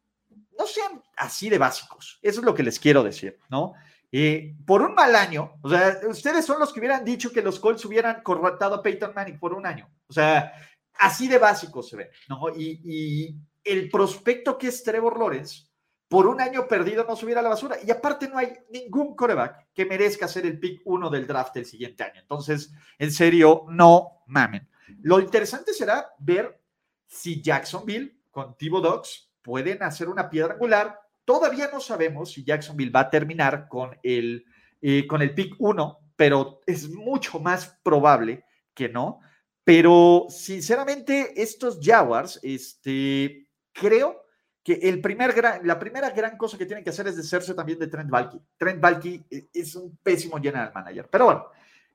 no 0.58 0.68
sean 0.68 1.02
así 1.18 1.50
de 1.50 1.58
básicos. 1.58 2.20
Eso 2.22 2.40
es 2.40 2.46
lo 2.46 2.54
que 2.54 2.64
les 2.64 2.80
quiero 2.80 3.04
decir, 3.04 3.40
¿no? 3.50 3.74
Eh, 4.16 4.56
por 4.64 4.84
un 4.84 4.94
mal 4.94 5.16
año, 5.16 5.56
o 5.64 5.70
sea, 5.70 6.00
ustedes 6.08 6.46
son 6.46 6.60
los 6.60 6.72
que 6.72 6.80
hubieran 6.80 7.04
dicho 7.04 7.32
que 7.32 7.42
los 7.42 7.60
Colts 7.60 7.84
hubieran 7.86 8.22
corratado 8.22 8.76
a 8.76 8.84
Peyton 8.84 9.12
Manning 9.16 9.40
por 9.40 9.56
un 9.56 9.66
año. 9.66 9.90
O 10.06 10.14
sea, 10.14 10.54
así 11.00 11.28
de 11.28 11.40
básico 11.40 11.82
se 11.82 11.98
ve, 11.98 12.12
¿no? 12.30 12.50
Y, 12.56 13.36
el 13.64 13.90
prospecto 13.90 14.58
que 14.58 14.68
es 14.68 14.84
Trevor 14.84 15.18
Lawrence, 15.18 15.64
por 16.10 16.28
un 16.28 16.42
año 16.42 16.68
perdido 16.68 17.06
no 17.06 17.16
subiera 17.16 17.40
a 17.40 17.44
la 17.44 17.50
basura. 17.50 17.78
Y 17.84 17.90
aparte 17.90 18.28
no 18.28 18.38
hay 18.38 18.54
ningún 18.70 19.16
coreback 19.16 19.70
que 19.74 19.86
merezca 19.86 20.28
ser 20.28 20.46
el 20.46 20.60
pick 20.60 20.82
uno 20.84 21.10
del 21.10 21.26
draft 21.26 21.56
el 21.56 21.66
siguiente 21.66 22.04
año. 22.04 22.20
Entonces, 22.20 22.74
en 23.00 23.10
serio, 23.10 23.64
no 23.70 24.24
mamen. 24.28 24.70
Lo 25.02 25.22
interesante 25.22 25.74
será 25.74 26.10
ver 26.20 26.62
si 27.08 27.42
Jacksonville 27.42 28.20
con 28.30 28.58
Tibo 28.58 28.82
Dogs 28.82 29.32
pueden 29.42 29.82
hacer 29.82 30.10
una 30.10 30.30
piedra 30.30 30.54
angular. 30.56 31.00
Todavía 31.26 31.70
no 31.72 31.80
sabemos 31.80 32.34
si 32.34 32.44
Jacksonville 32.44 32.92
va 32.92 33.02
a 33.02 33.10
terminar 33.10 33.68
con 33.70 33.98
el, 34.04 34.46
eh, 34.82 35.08
con 35.08 35.22
el 35.22 35.34
pick 35.34 35.56
uno, 35.60 36.00
pero 36.16 36.62
es 36.66 36.90
mucho 36.90 37.40
más 37.40 37.80
probable 37.84 38.44
que 38.74 38.90
no. 38.90 39.22
Pero 39.64 40.26
sinceramente, 40.30 41.42
estos 41.42 41.80
Jaguars, 41.82 42.40
este, 42.44 43.48
creo 43.72 44.26
que 44.62 44.74
el 44.74 45.02
primer 45.02 45.34
la 45.64 45.80
primera 45.80 46.10
gran 46.10 46.38
cosa 46.38 46.58
que 46.58 46.66
tienen 46.66 46.84
que 46.84 46.90
hacer 46.90 47.08
es 47.08 47.16
deshacerse 47.16 47.54
también 47.54 47.80
de 47.80 47.88
Trent 47.88 48.10
Balky. 48.10 48.42
Trent 48.58 48.82
Balky 48.82 49.24
eh, 49.30 49.48
es 49.54 49.76
un 49.76 49.98
pésimo 49.98 50.38
general 50.42 50.72
manager. 50.74 51.08
Pero 51.10 51.26
bueno, 51.26 51.46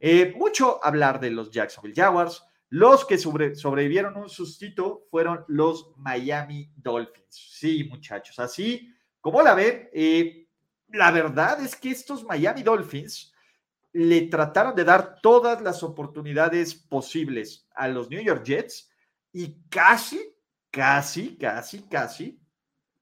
eh, 0.01 0.35
mucho 0.37 0.83
hablar 0.83 1.21
de 1.21 1.31
los 1.31 1.51
Jacksonville 1.51 1.95
Jaguars. 1.95 2.43
Los 2.71 3.07
que 3.07 3.17
sobrevivieron 3.17 4.17
un 4.17 4.29
sustito 4.29 5.07
fueron 5.11 5.45
los 5.49 5.93
Miami 5.97 6.71
Dolphins. 6.77 7.27
Sí, 7.31 7.85
muchachos, 7.85 8.39
así 8.39 8.95
como 9.21 9.43
la 9.43 9.55
ven, 9.55 9.89
eh, 9.93 10.49
la 10.89 11.11
verdad 11.11 11.61
es 11.61 11.77
que 11.77 11.91
estos 11.91 12.25
Miami 12.25 12.63
Dolphins 12.63 13.33
le 13.93 14.23
trataron 14.23 14.75
de 14.75 14.85
dar 14.85 15.21
todas 15.21 15.61
las 15.63 15.83
oportunidades 15.83 16.75
posibles 16.75 17.67
a 17.75 17.89
los 17.89 18.11
New 18.11 18.23
York 18.23 18.45
Jets 18.45 18.91
y 19.33 19.63
casi, 19.69 20.21
casi, 20.71 21.37
casi, 21.37 21.83
casi 21.83 22.41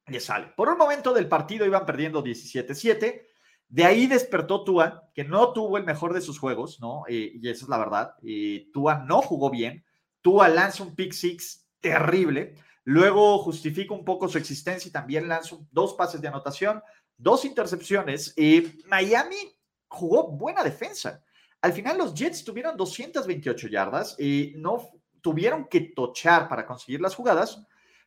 le 0.06 0.20
sale. 0.20 0.52
Por 0.56 0.68
un 0.68 0.78
momento 0.78 1.12
del 1.12 1.28
partido 1.28 1.66
iban 1.66 1.84
perdiendo 1.84 2.22
17-7. 2.22 3.22
De 3.68 3.84
ahí 3.84 4.06
despertó 4.06 4.62
Tua, 4.62 5.10
que 5.12 5.24
no 5.24 5.52
tuvo 5.52 5.76
el 5.76 5.84
mejor 5.84 6.14
de 6.14 6.20
sus 6.20 6.38
juegos, 6.38 6.80
¿no? 6.80 7.02
Eh, 7.08 7.32
y 7.34 7.48
esa 7.48 7.64
es 7.64 7.68
la 7.68 7.78
verdad. 7.78 8.14
Eh, 8.22 8.68
Tua 8.72 9.04
no 9.04 9.20
jugó 9.22 9.50
bien. 9.50 9.84
Tua 10.22 10.48
lanza 10.48 10.84
un 10.84 10.94
pick 10.94 11.12
six 11.12 11.68
terrible. 11.80 12.54
Luego 12.88 13.38
justifica 13.38 13.92
un 13.94 14.04
poco 14.04 14.28
su 14.28 14.38
existencia 14.38 14.88
y 14.88 14.92
también 14.92 15.28
lanza 15.28 15.56
dos 15.72 15.94
pases 15.94 16.20
de 16.20 16.28
anotación, 16.28 16.80
dos 17.16 17.44
intercepciones. 17.44 18.32
Eh, 18.36 18.78
Miami 18.86 19.36
jugó 19.88 20.28
buena 20.28 20.62
defensa. 20.62 21.20
Al 21.62 21.72
final 21.72 21.98
los 21.98 22.14
Jets 22.14 22.44
tuvieron 22.44 22.76
228 22.76 23.66
yardas 23.66 24.14
y 24.20 24.52
no 24.56 24.88
tuvieron 25.20 25.66
que 25.66 25.80
tochar 25.80 26.48
para 26.48 26.64
conseguir 26.64 27.00
las 27.00 27.16
jugadas, 27.16 27.60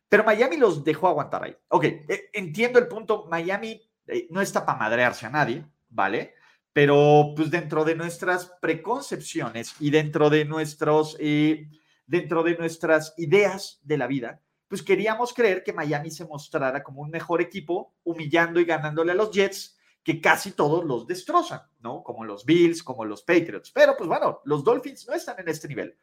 pero 0.08 0.24
Miami 0.24 0.56
los 0.56 0.82
dejó 0.82 1.08
aguantar 1.08 1.44
ahí. 1.44 1.56
Ok, 1.68 1.84
eh, 1.84 2.30
entiendo 2.32 2.78
el 2.78 2.88
punto, 2.88 3.26
Miami 3.28 3.82
eh, 4.06 4.28
no 4.30 4.40
está 4.40 4.64
para 4.64 4.78
madrearse 4.78 5.26
a 5.26 5.30
nadie, 5.30 5.62
¿vale? 5.90 6.32
Pero 6.72 7.34
pues 7.36 7.50
dentro 7.50 7.84
de 7.84 7.96
nuestras 7.96 8.50
preconcepciones 8.62 9.74
y 9.78 9.90
dentro 9.90 10.30
de 10.30 10.46
nuestros, 10.46 11.18
eh, 11.20 11.68
dentro 12.06 12.42
de 12.42 12.56
nuestras 12.56 13.12
ideas 13.18 13.78
de 13.82 13.98
la 13.98 14.06
vida, 14.06 14.40
pues 14.70 14.84
queríamos 14.84 15.34
creer 15.34 15.64
que 15.64 15.72
Miami 15.72 16.12
se 16.12 16.24
mostrara 16.24 16.84
como 16.84 17.02
un 17.02 17.10
mejor 17.10 17.42
equipo, 17.42 17.92
humillando 18.04 18.60
y 18.60 18.64
ganándole 18.64 19.10
a 19.10 19.16
los 19.16 19.32
Jets, 19.32 19.76
que 20.04 20.20
casi 20.20 20.52
todos 20.52 20.84
los 20.84 21.08
destrozan, 21.08 21.62
¿no? 21.80 22.04
Como 22.04 22.24
los 22.24 22.44
Bills, 22.44 22.84
como 22.84 23.04
los 23.04 23.24
Patriots. 23.24 23.72
Pero 23.72 23.96
pues 23.96 24.06
bueno, 24.06 24.42
los 24.44 24.62
Dolphins 24.62 25.08
no 25.08 25.14
están 25.14 25.40
en 25.40 25.48
este 25.48 25.66
nivel. 25.66 25.96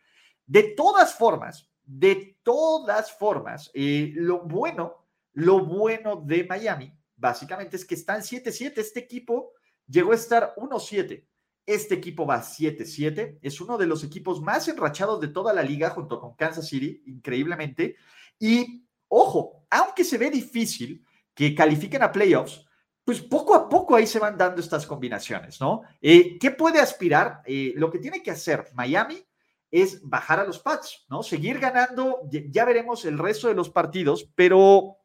De 0.45 0.63
todas 0.75 1.15
formas, 1.15 1.71
de 1.85 2.37
todas 2.43 3.09
formas, 3.13 3.71
eh, 3.73 4.11
lo 4.15 4.41
bueno, 4.41 5.07
lo 5.31 5.63
bueno 5.63 6.17
de 6.17 6.43
Miami, 6.43 6.93
básicamente 7.15 7.77
es 7.77 7.85
que 7.85 7.95
están 7.95 8.19
7-7. 8.19 8.73
Este 8.79 8.99
equipo 8.99 9.53
llegó 9.87 10.11
a 10.11 10.15
estar 10.15 10.53
1-7. 10.57 11.25
Este 11.65 11.95
equipo 11.95 12.25
va 12.25 12.41
7-7. 12.41 13.39
Es 13.41 13.61
uno 13.61 13.77
de 13.77 13.87
los 13.87 14.03
equipos 14.03 14.41
más 14.41 14.67
enrachados 14.67 15.21
de 15.21 15.29
toda 15.29 15.53
la 15.53 15.63
liga 15.63 15.91
junto 15.91 16.19
con 16.19 16.35
Kansas 16.35 16.67
City, 16.67 17.01
increíblemente. 17.05 17.95
Y 18.39 18.85
ojo, 19.07 19.65
aunque 19.69 20.03
se 20.03 20.17
ve 20.17 20.29
difícil 20.29 21.03
que 21.33 21.53
califiquen 21.53 22.03
a 22.03 22.11
playoffs, 22.11 22.65
pues 23.03 23.21
poco 23.21 23.55
a 23.55 23.69
poco 23.69 23.95
ahí 23.95 24.05
se 24.05 24.19
van 24.19 24.37
dando 24.37 24.59
estas 24.59 24.85
combinaciones, 24.85 25.61
¿no? 25.61 25.83
Eh, 26.01 26.37
¿Qué 26.37 26.51
puede 26.51 26.81
aspirar? 26.81 27.41
Eh, 27.45 27.73
lo 27.77 27.89
que 27.89 27.99
tiene 27.99 28.21
que 28.21 28.31
hacer 28.31 28.67
Miami 28.73 29.23
es 29.71 30.01
bajar 30.01 30.39
a 30.39 30.45
los 30.45 30.59
Pats, 30.59 31.05
¿no? 31.09 31.23
Seguir 31.23 31.59
ganando, 31.59 32.21
ya 32.29 32.65
veremos 32.65 33.05
el 33.05 33.17
resto 33.17 33.47
de 33.47 33.53
los 33.53 33.69
partidos, 33.69 34.29
pero 34.35 34.97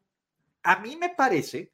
a 0.62 0.80
mí 0.80 0.96
me 0.96 1.10
parece 1.10 1.72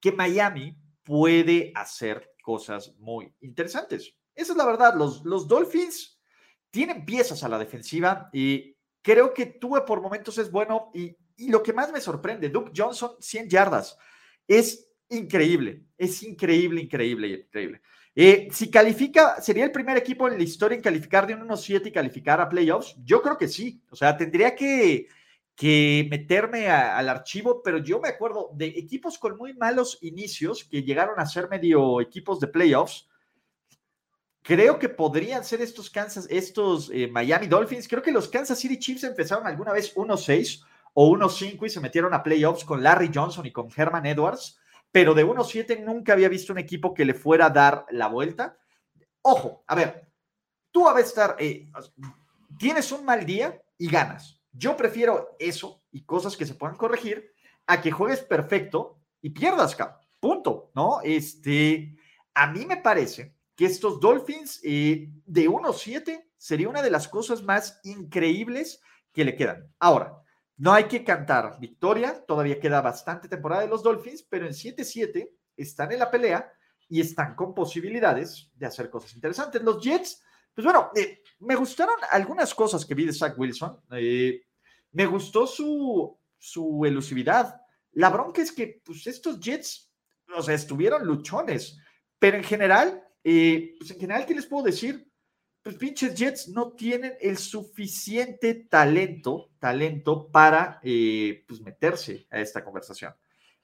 que 0.00 0.12
Miami 0.12 0.76
puede 1.04 1.72
hacer 1.74 2.32
cosas 2.42 2.94
muy 2.98 3.32
interesantes. 3.40 4.14
Esa 4.34 4.52
es 4.52 4.58
la 4.58 4.66
verdad, 4.66 4.94
los, 4.96 5.24
los 5.24 5.46
Dolphins 5.46 6.20
tienen 6.70 7.04
piezas 7.04 7.42
a 7.44 7.48
la 7.48 7.58
defensiva 7.58 8.28
y 8.32 8.76
creo 9.02 9.34
que 9.34 9.46
tuve 9.46 9.82
por 9.82 10.00
momentos 10.00 10.38
es 10.38 10.50
bueno 10.50 10.90
y, 10.94 11.16
y 11.36 11.48
lo 11.48 11.62
que 11.62 11.72
más 11.72 11.92
me 11.92 12.00
sorprende, 12.00 12.48
Duke 12.48 12.72
Johnson, 12.76 13.12
100 13.18 13.48
yardas, 13.48 13.96
es 14.46 14.88
increíble, 15.08 15.84
es 15.96 16.22
increíble, 16.22 16.82
increíble, 16.82 17.28
increíble. 17.28 17.82
Eh, 18.14 18.48
si 18.50 18.70
califica, 18.70 19.40
¿sería 19.40 19.64
el 19.64 19.72
primer 19.72 19.96
equipo 19.96 20.28
en 20.28 20.36
la 20.36 20.42
historia 20.42 20.76
en 20.76 20.82
calificar 20.82 21.26
de 21.26 21.34
un 21.34 21.48
1-7 21.48 21.86
y 21.86 21.92
calificar 21.92 22.40
a 22.40 22.48
playoffs? 22.48 22.96
Yo 23.04 23.22
creo 23.22 23.36
que 23.36 23.48
sí. 23.48 23.82
O 23.90 23.96
sea, 23.96 24.16
tendría 24.16 24.54
que, 24.54 25.06
que 25.54 26.06
meterme 26.10 26.68
al 26.68 27.08
archivo, 27.08 27.62
pero 27.62 27.78
yo 27.78 28.00
me 28.00 28.08
acuerdo 28.08 28.50
de 28.54 28.66
equipos 28.66 29.18
con 29.18 29.36
muy 29.36 29.54
malos 29.54 29.98
inicios 30.00 30.64
que 30.64 30.82
llegaron 30.82 31.20
a 31.20 31.26
ser 31.26 31.48
medio 31.48 32.00
equipos 32.00 32.40
de 32.40 32.48
playoffs. 32.48 33.08
Creo 34.42 34.78
que 34.78 34.88
podrían 34.88 35.44
ser 35.44 35.60
estos 35.60 35.90
Kansas, 35.90 36.26
estos 36.30 36.90
eh, 36.92 37.08
Miami 37.08 37.46
Dolphins. 37.46 37.86
Creo 37.86 38.02
que 38.02 38.12
los 38.12 38.28
Kansas 38.28 38.58
City 38.58 38.78
Chiefs 38.78 39.04
empezaron 39.04 39.46
alguna 39.46 39.72
vez 39.72 39.94
1-6 39.94 40.64
o 40.94 41.10
1-5 41.10 41.66
y 41.66 41.70
se 41.70 41.80
metieron 41.80 42.14
a 42.14 42.22
playoffs 42.22 42.64
con 42.64 42.82
Larry 42.82 43.10
Johnson 43.14 43.46
y 43.46 43.52
con 43.52 43.68
Herman 43.74 44.06
Edwards 44.06 44.60
pero 44.92 45.14
de 45.14 45.24
1-7 45.24 45.82
nunca 45.84 46.12
había 46.12 46.28
visto 46.28 46.52
un 46.52 46.58
equipo 46.58 46.94
que 46.94 47.04
le 47.04 47.14
fuera 47.14 47.46
a 47.46 47.50
dar 47.50 47.86
la 47.90 48.08
vuelta. 48.08 48.58
Ojo, 49.22 49.64
a 49.66 49.74
ver, 49.74 50.08
tú 50.70 50.88
a 50.88 50.98
estar, 51.00 51.36
eh, 51.38 51.70
tienes 52.58 52.90
un 52.92 53.04
mal 53.04 53.24
día 53.24 53.60
y 53.78 53.88
ganas. 53.88 54.40
Yo 54.52 54.76
prefiero 54.76 55.36
eso 55.38 55.82
y 55.92 56.02
cosas 56.02 56.36
que 56.36 56.46
se 56.46 56.54
puedan 56.54 56.76
corregir 56.76 57.32
a 57.66 57.80
que 57.80 57.92
juegues 57.92 58.20
perfecto 58.20 58.98
y 59.22 59.30
pierdas. 59.30 59.76
Punto, 60.18 60.70
¿no? 60.74 61.00
Este, 61.02 61.96
a 62.34 62.48
mí 62.48 62.66
me 62.66 62.78
parece 62.78 63.36
que 63.60 63.66
estos 63.66 64.00
Dolphins 64.00 64.58
eh, 64.64 65.10
de 65.26 65.46
1-7 65.46 66.30
sería 66.38 66.70
una 66.70 66.80
de 66.80 66.90
las 66.90 67.06
cosas 67.08 67.42
más 67.42 67.78
increíbles 67.84 68.80
que 69.12 69.22
le 69.22 69.36
quedan. 69.36 69.70
Ahora, 69.78 70.16
no 70.56 70.72
hay 70.72 70.84
que 70.84 71.04
cantar 71.04 71.58
victoria, 71.60 72.24
todavía 72.26 72.58
queda 72.58 72.80
bastante 72.80 73.28
temporada 73.28 73.60
de 73.60 73.68
los 73.68 73.82
Dolphins, 73.82 74.22
pero 74.22 74.46
en 74.46 74.54
7-7 74.54 75.28
están 75.58 75.92
en 75.92 75.98
la 75.98 76.10
pelea 76.10 76.50
y 76.88 77.02
están 77.02 77.34
con 77.34 77.54
posibilidades 77.54 78.50
de 78.54 78.64
hacer 78.64 78.88
cosas 78.88 79.12
interesantes. 79.12 79.62
Los 79.62 79.84
Jets, 79.84 80.22
pues 80.54 80.64
bueno, 80.64 80.90
eh, 80.96 81.20
me 81.40 81.54
gustaron 81.54 81.96
algunas 82.12 82.54
cosas 82.54 82.86
que 82.86 82.94
vi 82.94 83.04
de 83.04 83.12
Zach 83.12 83.38
Wilson. 83.38 83.78
Eh, 83.90 84.40
me 84.92 85.04
gustó 85.04 85.46
su, 85.46 86.18
su 86.38 86.82
elusividad. 86.86 87.60
La 87.92 88.08
bronca 88.08 88.40
es 88.40 88.52
que 88.52 88.80
pues, 88.82 89.06
estos 89.06 89.38
Jets, 89.38 89.92
o 90.34 90.42
sea, 90.42 90.54
estuvieron 90.54 91.04
luchones, 91.04 91.78
pero 92.18 92.38
en 92.38 92.44
general, 92.44 93.04
eh, 93.24 93.74
pues 93.78 93.90
en 93.90 94.00
general, 94.00 94.26
¿qué 94.26 94.34
les 94.34 94.46
puedo 94.46 94.64
decir? 94.64 95.10
pues 95.62 95.76
pinches 95.76 96.14
Jets 96.14 96.48
no 96.48 96.72
tienen 96.72 97.14
el 97.20 97.36
suficiente 97.36 98.54
talento, 98.54 99.50
talento 99.58 100.28
para 100.30 100.80
eh, 100.82 101.44
pues 101.46 101.60
meterse 101.60 102.26
a 102.30 102.40
esta 102.40 102.64
conversación. 102.64 103.14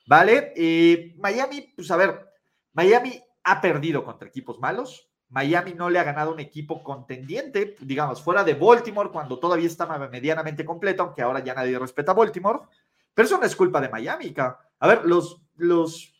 ¿Vale? 0.06 0.52
Eh, 0.54 1.14
Miami, 1.18 1.72
pues 1.74 1.90
a 1.90 1.96
ver, 1.96 2.28
Miami 2.74 3.20
ha 3.44 3.60
perdido 3.60 4.04
contra 4.04 4.28
equipos 4.28 4.58
malos. 4.58 5.08
Miami 5.28 5.74
no 5.74 5.90
le 5.90 5.98
ha 5.98 6.04
ganado 6.04 6.32
un 6.32 6.38
equipo 6.38 6.84
contendiente, 6.84 7.74
digamos, 7.80 8.22
fuera 8.22 8.44
de 8.44 8.54
Baltimore, 8.54 9.10
cuando 9.10 9.40
todavía 9.40 9.66
estaba 9.66 9.98
medianamente 10.08 10.64
completo, 10.64 11.02
aunque 11.02 11.22
ahora 11.22 11.42
ya 11.42 11.54
nadie 11.54 11.78
respeta 11.78 12.12
a 12.12 12.14
Baltimore. 12.14 12.60
Pero 13.12 13.26
eso 13.26 13.38
no 13.38 13.44
es 13.44 13.56
culpa 13.56 13.80
de 13.80 13.88
Miami. 13.88 14.32
A 14.78 14.86
ver, 14.86 15.04
los, 15.04 15.42
los, 15.56 16.14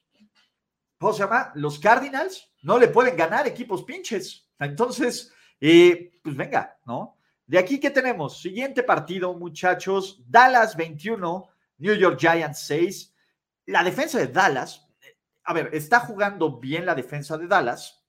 ¿cómo 0.99 1.12
se 1.12 1.20
llama? 1.20 1.53
Los 1.55 1.79
Cardinals 1.79 2.51
no 2.66 2.81
le 2.81 2.88
pueden 2.88 3.16
ganar 3.16 3.46
equipos 3.46 3.85
pinches. 3.85 4.50
Entonces, 4.59 5.33
y 5.61 5.94
pues 5.94 6.35
venga, 6.35 6.76
¿no? 6.85 7.16
De 7.46 7.61
aquí, 7.61 7.79
¿qué 7.79 7.90
tenemos? 7.90 8.40
Siguiente 8.40 8.83
partido, 8.83 9.33
muchachos. 9.35 10.20
Dallas 10.26 10.76
21, 10.76 11.48
New 11.79 11.94
York 11.94 12.18
Giants 12.18 12.66
6. 12.66 13.14
La 13.66 13.85
defensa 13.85 14.18
de 14.18 14.26
Dallas, 14.26 14.85
a 15.44 15.52
ver, 15.52 15.70
está 15.72 16.00
jugando 16.00 16.59
bien 16.59 16.85
la 16.85 16.96
defensa 16.96 17.38
de 17.38 17.46
Dallas. 17.46 18.05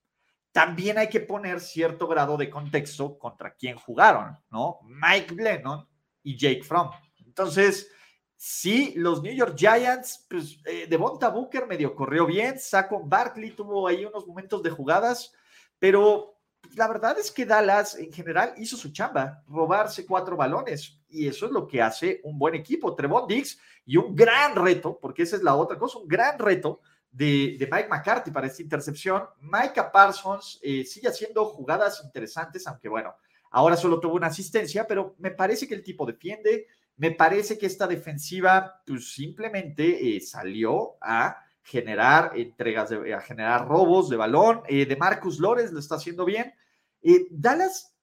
También 0.51 0.97
hay 0.97 1.09
que 1.09 1.19
poner 1.19 1.59
cierto 1.59 2.07
grado 2.07 2.35
de 2.35 2.49
contexto 2.49 3.19
contra 3.19 3.53
quién 3.53 3.77
jugaron, 3.77 4.39
¿no? 4.49 4.79
Mike 4.85 5.35
Lennon 5.35 5.87
y 6.23 6.35
Jake 6.35 6.63
Fromm. 6.63 6.89
Entonces, 7.23 7.91
sí, 8.37 8.93
los 8.95 9.21
New 9.21 9.33
York 9.33 9.55
Giants, 9.57 10.25
pues 10.29 10.59
eh, 10.65 10.87
Devonta 10.89 11.29
Booker 11.29 11.67
medio 11.67 11.95
corrió 11.95 12.25
bien, 12.25 12.59
Saco 12.59 13.01
Barkley 13.03 13.51
tuvo 13.51 13.87
ahí 13.87 14.05
unos 14.05 14.25
momentos 14.25 14.63
de 14.63 14.69
jugadas, 14.69 15.33
pero 15.79 16.37
la 16.75 16.87
verdad 16.87 17.17
es 17.17 17.31
que 17.31 17.45
Dallas 17.45 17.95
en 17.95 18.11
general 18.11 18.53
hizo 18.57 18.77
su 18.77 18.91
chamba, 18.91 19.43
robarse 19.47 20.05
cuatro 20.05 20.35
balones, 20.35 20.99
y 21.09 21.27
eso 21.27 21.45
es 21.45 21.51
lo 21.51 21.67
que 21.67 21.81
hace 21.81 22.21
un 22.23 22.37
buen 22.37 22.55
equipo. 22.55 22.95
Trevon 22.95 23.27
Diggs 23.27 23.59
y 23.85 23.97
un 23.97 24.15
gran 24.15 24.55
reto, 24.55 24.97
porque 25.01 25.23
esa 25.23 25.35
es 25.37 25.43
la 25.43 25.55
otra 25.55 25.77
cosa, 25.77 25.99
un 25.99 26.07
gran 26.07 26.37
reto 26.37 26.81
de, 27.11 27.57
Mike 27.71 27.87
McCarthy 27.89 28.31
para 28.31 28.47
esta 28.47 28.61
intercepción. 28.61 29.23
Micah 29.39 29.91
Parsons 29.91 30.59
eh, 30.61 30.83
sigue 30.83 31.07
haciendo 31.07 31.45
jugadas 31.45 32.01
interesantes, 32.03 32.67
aunque 32.67 32.89
bueno, 32.89 33.15
ahora 33.51 33.77
solo 33.77 33.99
tuvo 33.99 34.15
una 34.15 34.27
asistencia, 34.27 34.85
pero 34.85 35.15
me 35.19 35.31
parece 35.31 35.67
que 35.67 35.75
el 35.75 35.83
tipo 35.83 36.05
defiende, 36.05 36.67
me 36.97 37.11
parece 37.11 37.57
que 37.57 37.67
esta 37.67 37.87
defensiva 37.87 38.81
pues, 38.85 39.13
simplemente 39.13 40.15
eh, 40.15 40.21
salió 40.21 40.97
a 41.01 41.37
generar 41.67 42.31
entregas, 42.35 42.89
de, 42.89 43.13
a 43.13 43.19
generar 43.19 43.67
robos 43.67 44.09
de 44.09 44.15
balón. 44.15 44.61
Eh, 44.69 44.85
de 44.85 44.95
Marcus 44.95 45.37
Lores 45.37 45.71
lo 45.73 45.79
está 45.79 45.95
haciendo 45.95 46.23
bien. 46.23 46.53
Eh, 47.01 47.27
Dallas, 47.29 47.93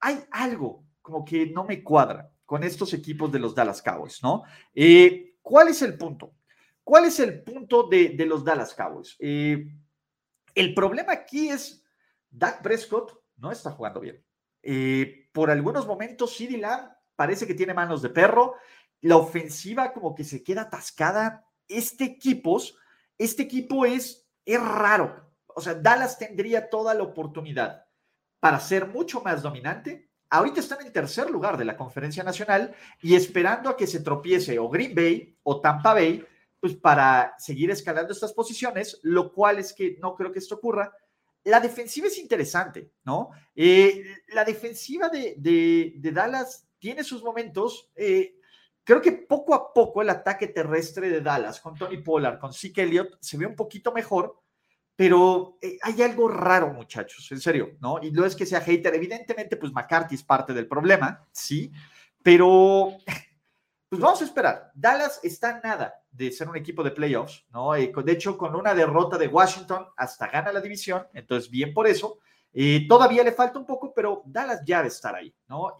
hay 0.00 0.24
algo 0.30 0.84
como 1.02 1.22
que 1.22 1.46
no 1.46 1.64
me 1.64 1.82
cuadra 1.82 2.32
con 2.46 2.64
estos 2.64 2.94
equipos 2.94 3.30
de 3.30 3.38
los 3.38 3.54
Dallas 3.54 3.82
Cowboys, 3.82 4.22
¿no? 4.22 4.44
Eh, 4.74 5.36
¿Cuál 5.42 5.68
es 5.68 5.82
el 5.82 5.98
punto? 5.98 6.32
¿Cuál 6.82 7.04
es 7.04 7.20
el 7.20 7.42
punto 7.42 7.86
de, 7.88 8.14
los 8.26 8.44
Dallas 8.44 8.74
Cowboys? 8.74 9.16
el 9.20 10.74
problema 10.74 11.12
aquí 11.12 11.48
es 11.48 11.84
Dak 12.30 12.62
Prescott 12.62 13.22
no 13.36 13.52
está 13.52 13.70
jugando 13.70 14.00
bien. 14.00 14.24
por 15.32 15.50
algunos 15.50 15.86
momentos, 15.86 16.34
CD 16.34 16.56
parece 17.16 17.46
que 17.46 17.54
tiene 17.54 17.74
manos 17.74 18.02
de 18.02 18.10
perro. 18.10 18.54
La 19.00 19.16
ofensiva 19.16 19.92
como 19.92 20.14
que 20.14 20.24
se 20.24 20.42
queda 20.42 20.62
atascada. 20.62 21.44
Este 21.68 22.04
equipo 22.04 22.60
este 23.22 23.44
equipo 23.44 23.86
es, 23.86 24.26
es 24.44 24.60
raro. 24.60 25.30
O 25.46 25.60
sea, 25.60 25.74
Dallas 25.74 26.18
tendría 26.18 26.68
toda 26.68 26.92
la 26.94 27.04
oportunidad 27.04 27.86
para 28.40 28.58
ser 28.58 28.88
mucho 28.88 29.20
más 29.20 29.42
dominante. 29.42 30.10
Ahorita 30.30 30.60
están 30.60 30.84
en 30.84 30.92
tercer 30.92 31.30
lugar 31.30 31.56
de 31.56 31.64
la 31.64 31.76
conferencia 31.76 32.24
nacional 32.24 32.74
y 33.00 33.14
esperando 33.14 33.68
a 33.70 33.76
que 33.76 33.86
se 33.86 34.00
tropiece 34.00 34.58
o 34.58 34.68
Green 34.68 34.94
Bay 34.94 35.38
o 35.42 35.60
Tampa 35.60 35.94
Bay, 35.94 36.26
pues 36.58 36.74
para 36.74 37.34
seguir 37.38 37.70
escalando 37.70 38.12
estas 38.12 38.32
posiciones, 38.32 38.98
lo 39.02 39.32
cual 39.32 39.58
es 39.58 39.72
que 39.72 39.96
no 40.00 40.14
creo 40.14 40.32
que 40.32 40.38
esto 40.40 40.56
ocurra. 40.56 40.92
La 41.44 41.60
defensiva 41.60 42.06
es 42.06 42.18
interesante, 42.18 42.92
¿no? 43.04 43.30
Eh, 43.54 44.02
la 44.28 44.44
defensiva 44.44 45.08
de, 45.08 45.34
de, 45.38 46.12
Dallas 46.12 46.66
tiene 46.82 47.04
sus 47.04 47.22
momentos. 47.22 47.88
Eh, 47.94 48.34
Creo 48.84 49.00
que 49.00 49.12
poco 49.12 49.54
a 49.54 49.72
poco 49.72 50.02
el 50.02 50.10
ataque 50.10 50.48
terrestre 50.48 51.08
de 51.08 51.20
Dallas 51.20 51.60
con 51.60 51.76
Tony 51.76 51.98
Pollard, 51.98 52.40
con 52.40 52.52
Zeke 52.52 52.82
Elliott, 52.82 53.16
se 53.20 53.36
ve 53.36 53.46
un 53.46 53.54
poquito 53.54 53.92
mejor, 53.92 54.42
pero 54.96 55.56
eh, 55.62 55.78
hay 55.82 56.02
algo 56.02 56.26
raro, 56.26 56.72
muchachos, 56.72 57.30
en 57.30 57.40
serio, 57.40 57.76
¿no? 57.80 58.02
Y 58.02 58.10
no 58.10 58.24
es 58.24 58.34
que 58.34 58.44
sea 58.44 58.60
hater, 58.60 58.94
evidentemente, 58.94 59.56
pues 59.56 59.72
McCarthy 59.72 60.16
es 60.16 60.24
parte 60.24 60.52
del 60.52 60.66
problema, 60.66 61.24
sí, 61.30 61.70
pero 62.24 62.96
pues 63.88 64.02
vamos 64.02 64.20
a 64.20 64.24
esperar. 64.24 64.72
Dallas 64.74 65.20
está 65.22 65.60
nada 65.62 65.94
de 66.10 66.32
ser 66.32 66.48
un 66.48 66.56
equipo 66.56 66.82
de 66.82 66.90
playoffs, 66.90 67.46
¿no? 67.50 67.76
Eh, 67.76 67.92
de 68.04 68.12
hecho, 68.12 68.36
con 68.36 68.56
una 68.56 68.74
derrota 68.74 69.16
de 69.16 69.28
Washington, 69.28 69.86
hasta 69.96 70.26
gana 70.26 70.52
la 70.52 70.60
división, 70.60 71.06
entonces 71.14 71.48
bien 71.48 71.72
por 71.72 71.86
eso. 71.86 72.18
Eh, 72.52 72.86
todavía 72.88 73.22
le 73.22 73.32
falta 73.32 73.60
un 73.60 73.64
poco, 73.64 73.94
pero 73.94 74.22
Dallas 74.26 74.60
ya 74.66 74.78
debe 74.78 74.88
estar 74.88 75.14
ahí, 75.14 75.32
¿no? 75.46 75.76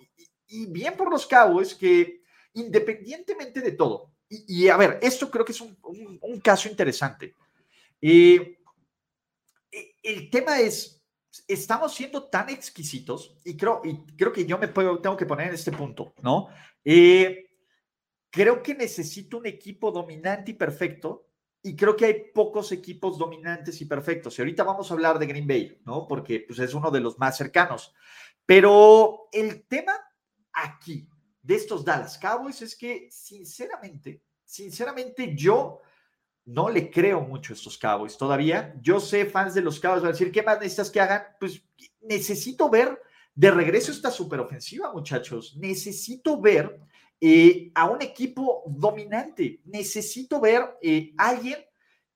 Y 0.49 0.67
bien 0.67 0.97
por 0.97 1.11
los 1.11 1.27
Cowboys 1.27 1.75
que 1.75 2.23
independientemente 2.55 3.61
de 3.61 3.73
todo, 3.73 4.13
y, 4.29 4.69
a 4.69 4.79
ver, 4.79 4.99
esto 5.03 5.31
creo 5.31 5.45
que 5.45 5.53
es 5.53 5.61
un, 5.61 5.77
caso 6.43 6.67
interesante. 6.67 7.35
Eh, 8.01 8.59
eh, 9.71 9.95
el 10.03 10.31
tema 10.31 10.59
es, 10.59 11.03
estamos 11.47 11.95
siendo 11.95 12.31
tan 12.31 12.49
exquisitos, 12.49 13.37
y 13.45 13.57
creo, 13.59 13.83
y 13.85 14.07
creo 14.17 14.33
que 14.33 14.47
yo 14.47 14.57
me 14.57 14.69
puedo, 14.69 15.01
tengo 15.01 15.19
que 15.19 15.27
poner 15.27 15.49
en 15.49 15.55
este 15.55 15.71
punto, 15.71 16.15
¿no? 16.23 16.49
Eh, 16.83 17.51
creo 18.31 18.63
que 18.63 18.75
necesito 18.75 19.37
un 19.37 19.47
equipo 19.47 19.91
dominante 19.93 20.53
y 20.53 20.55
perfecto 20.55 21.29
y 21.63 21.77
creo 21.77 21.95
que 21.95 22.07
hay 22.07 22.15
pocos 22.35 22.73
equipos 22.73 23.19
dominantes 23.19 23.81
y 23.81 23.85
perfectos. 23.85 24.37
Y 24.37 24.43
ahorita 24.43 24.65
vamos 24.65 24.91
a 24.91 24.95
hablar 24.95 25.19
de 25.19 25.27
Green 25.27 25.47
Bay, 25.47 25.81
¿no? 25.85 26.09
Porque 26.09 26.45
pues, 26.47 26.59
es 26.59 26.75
uno 26.75 26.91
de 26.91 27.01
los 27.01 27.19
más 27.19 27.37
cercanos. 27.37 27.95
Pero 28.45 29.29
el 29.33 29.63
tema 29.69 29.93
aquí 30.53 31.09
de 31.43 31.55
estos 31.57 31.85
Dallas 31.85 32.19
Cowboys 32.19 32.63
es 32.63 32.77
que, 32.77 33.09
sinceramente, 33.11 34.23
sinceramente 34.45 35.35
yo 35.35 35.81
no 36.45 36.69
le 36.69 36.91
creo 36.91 37.21
mucho 37.21 37.53
a 37.53 37.57
estos 37.57 37.79
Cowboys 37.79 38.17
todavía. 38.17 38.75
Yo 38.81 39.01
sé, 39.01 39.27
fans 39.27 39.55
de 39.55 39.63
los 39.63 39.81
Cowboys 39.81 40.03
van 40.03 40.11
a 40.11 40.13
decir, 40.13 40.33
¿qué 40.33 40.43
más 40.43 40.59
necesitas 40.59 40.91
que 40.91 41.01
hagan? 41.01 41.23
Pues 41.39 41.63
necesito 42.01 42.69
ver 42.69 43.01
de 43.35 43.51
regreso 43.51 43.93
esta 43.93 44.11
superofensiva, 44.11 44.93
muchachos. 44.93 45.57
Necesito 45.57 46.41
ver 46.41 46.81
eh, 47.21 47.71
a 47.75 47.89
un 47.89 48.03
equipo 48.03 48.65
dominante. 48.67 49.61
Necesito 49.65 50.41
ver 50.41 50.79
eh, 50.83 51.13
alguien 51.17 51.59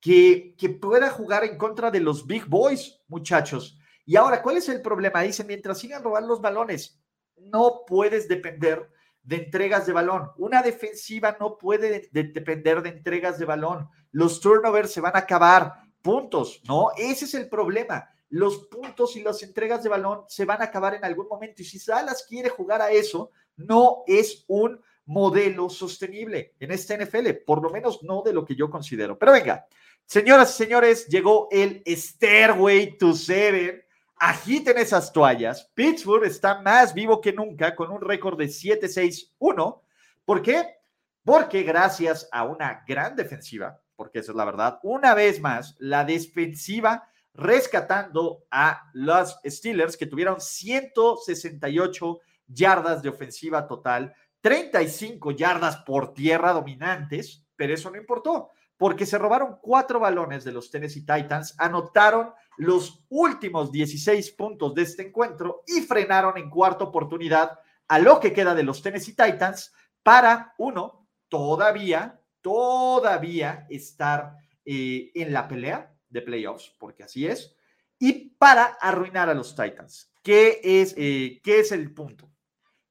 que, 0.00 0.54
que 0.58 0.68
pueda 0.68 1.10
jugar 1.10 1.44
en 1.44 1.56
contra 1.56 1.90
de 1.90 2.00
los 2.00 2.26
Big 2.26 2.46
Boys, 2.46 3.00
muchachos. 3.08 3.78
Y 4.04 4.16
ahora, 4.16 4.42
¿cuál 4.42 4.56
es 4.56 4.68
el 4.68 4.82
problema? 4.82 5.22
Dicen, 5.22 5.46
mientras 5.46 5.78
sigan 5.78 6.02
robando 6.02 6.28
los 6.28 6.40
balones, 6.40 7.00
no 7.36 7.82
puedes 7.86 8.28
depender 8.28 8.90
de 9.22 9.36
entregas 9.36 9.86
de 9.86 9.92
balón. 9.92 10.30
Una 10.38 10.62
defensiva 10.62 11.36
no 11.38 11.58
puede 11.58 12.08
depender 12.12 12.82
de 12.82 12.90
entregas 12.90 13.38
de 13.38 13.44
balón. 13.44 13.88
Los 14.12 14.40
turnovers 14.40 14.92
se 14.92 15.00
van 15.00 15.16
a 15.16 15.20
acabar. 15.20 15.74
Puntos, 16.00 16.62
¿no? 16.68 16.90
Ese 16.96 17.24
es 17.24 17.34
el 17.34 17.48
problema. 17.48 18.08
Los 18.28 18.68
puntos 18.68 19.16
y 19.16 19.22
las 19.22 19.42
entregas 19.42 19.82
de 19.82 19.88
balón 19.88 20.22
se 20.28 20.44
van 20.44 20.60
a 20.62 20.66
acabar 20.66 20.94
en 20.94 21.04
algún 21.04 21.26
momento. 21.28 21.62
Y 21.62 21.64
si 21.64 21.78
Salas 21.80 22.24
quiere 22.28 22.48
jugar 22.48 22.80
a 22.80 22.90
eso, 22.90 23.32
no 23.56 24.04
es 24.06 24.44
un 24.46 24.80
modelo 25.06 25.70
sostenible 25.70 26.54
en 26.60 26.72
este 26.72 26.98
NFL, 26.98 27.30
por 27.46 27.62
lo 27.62 27.70
menos 27.70 28.02
no 28.02 28.22
de 28.22 28.32
lo 28.32 28.44
que 28.44 28.56
yo 28.56 28.70
considero. 28.70 29.18
Pero 29.18 29.32
venga, 29.32 29.66
señoras 30.04 30.54
y 30.54 30.64
señores, 30.64 31.06
llegó 31.06 31.48
el 31.50 31.82
Stairway 31.86 32.98
to 32.98 33.12
Seven. 33.14 33.82
Agiten 34.18 34.78
esas 34.78 35.12
toallas. 35.12 35.70
Pittsburgh 35.74 36.24
está 36.24 36.62
más 36.62 36.94
vivo 36.94 37.20
que 37.20 37.32
nunca 37.32 37.74
con 37.74 37.90
un 37.90 38.00
récord 38.00 38.38
de 38.38 38.46
7-6-1. 38.46 39.80
¿Por 40.24 40.42
qué? 40.42 40.76
Porque 41.22 41.62
gracias 41.62 42.28
a 42.32 42.44
una 42.44 42.82
gran 42.86 43.14
defensiva, 43.14 43.80
porque 43.94 44.20
esa 44.20 44.32
es 44.32 44.36
la 44.36 44.44
verdad, 44.44 44.78
una 44.82 45.14
vez 45.14 45.40
más, 45.40 45.76
la 45.78 46.04
defensiva 46.04 47.08
rescatando 47.34 48.44
a 48.50 48.90
los 48.94 49.38
Steelers 49.44 49.96
que 49.96 50.06
tuvieron 50.06 50.40
168 50.40 52.20
yardas 52.46 53.02
de 53.02 53.08
ofensiva 53.10 53.66
total, 53.66 54.14
35 54.40 55.32
yardas 55.32 55.76
por 55.78 56.14
tierra 56.14 56.52
dominantes, 56.52 57.44
pero 57.56 57.74
eso 57.74 57.90
no 57.90 57.98
importó, 57.98 58.50
porque 58.76 59.06
se 59.06 59.18
robaron 59.18 59.58
cuatro 59.60 60.00
balones 60.00 60.44
de 60.44 60.52
los 60.52 60.70
Tennessee 60.70 61.06
Titans, 61.06 61.54
anotaron 61.58 62.32
los 62.58 63.04
últimos 63.08 63.72
16 63.72 64.32
puntos 64.32 64.74
de 64.74 64.82
este 64.82 65.06
encuentro 65.06 65.62
y 65.66 65.82
frenaron 65.82 66.36
en 66.36 66.50
cuarta 66.50 66.84
oportunidad 66.84 67.58
a 67.88 67.98
lo 67.98 68.20
que 68.20 68.32
queda 68.32 68.54
de 68.54 68.62
los 68.62 68.82
Tennessee 68.82 69.14
Titans 69.14 69.72
para, 70.02 70.54
uno, 70.58 71.08
todavía, 71.28 72.20
todavía 72.40 73.66
estar 73.70 74.36
eh, 74.64 75.10
en 75.14 75.32
la 75.32 75.48
pelea 75.48 75.94
de 76.08 76.22
playoffs, 76.22 76.74
porque 76.78 77.02
así 77.02 77.26
es, 77.26 77.56
y 77.98 78.30
para 78.30 78.64
arruinar 78.80 79.28
a 79.28 79.34
los 79.34 79.56
Titans. 79.56 80.12
¿Qué 80.22 80.60
es, 80.62 80.94
eh, 80.96 81.40
¿qué 81.42 81.60
es 81.60 81.72
el 81.72 81.94
punto? 81.94 82.30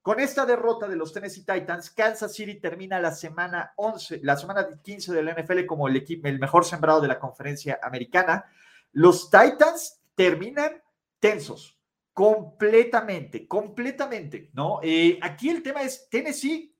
Con 0.06 0.20
esta 0.20 0.46
derrota 0.46 0.86
de 0.86 0.94
los 0.94 1.12
Tennessee 1.12 1.44
Titans, 1.44 1.90
Kansas 1.90 2.32
City 2.32 2.60
termina 2.60 3.00
la 3.00 3.10
semana 3.10 3.72
11, 3.74 4.20
la 4.22 4.36
semana 4.36 4.68
15 4.80 5.12
de 5.12 5.20
la 5.20 5.34
NFL 5.34 5.66
como 5.66 5.88
el, 5.88 5.96
equipo, 5.96 6.28
el 6.28 6.38
mejor 6.38 6.64
sembrado 6.64 7.00
de 7.00 7.08
la 7.08 7.18
conferencia 7.18 7.80
americana. 7.82 8.44
Los 8.92 9.28
Titans 9.28 10.00
terminan 10.14 10.80
tensos, 11.18 11.76
completamente, 12.12 13.48
completamente, 13.48 14.50
¿no? 14.52 14.78
Eh, 14.80 15.18
aquí 15.20 15.50
el 15.50 15.60
tema 15.60 15.82
es 15.82 16.08
Tennessee, 16.08 16.72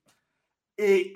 eh, 0.77 1.12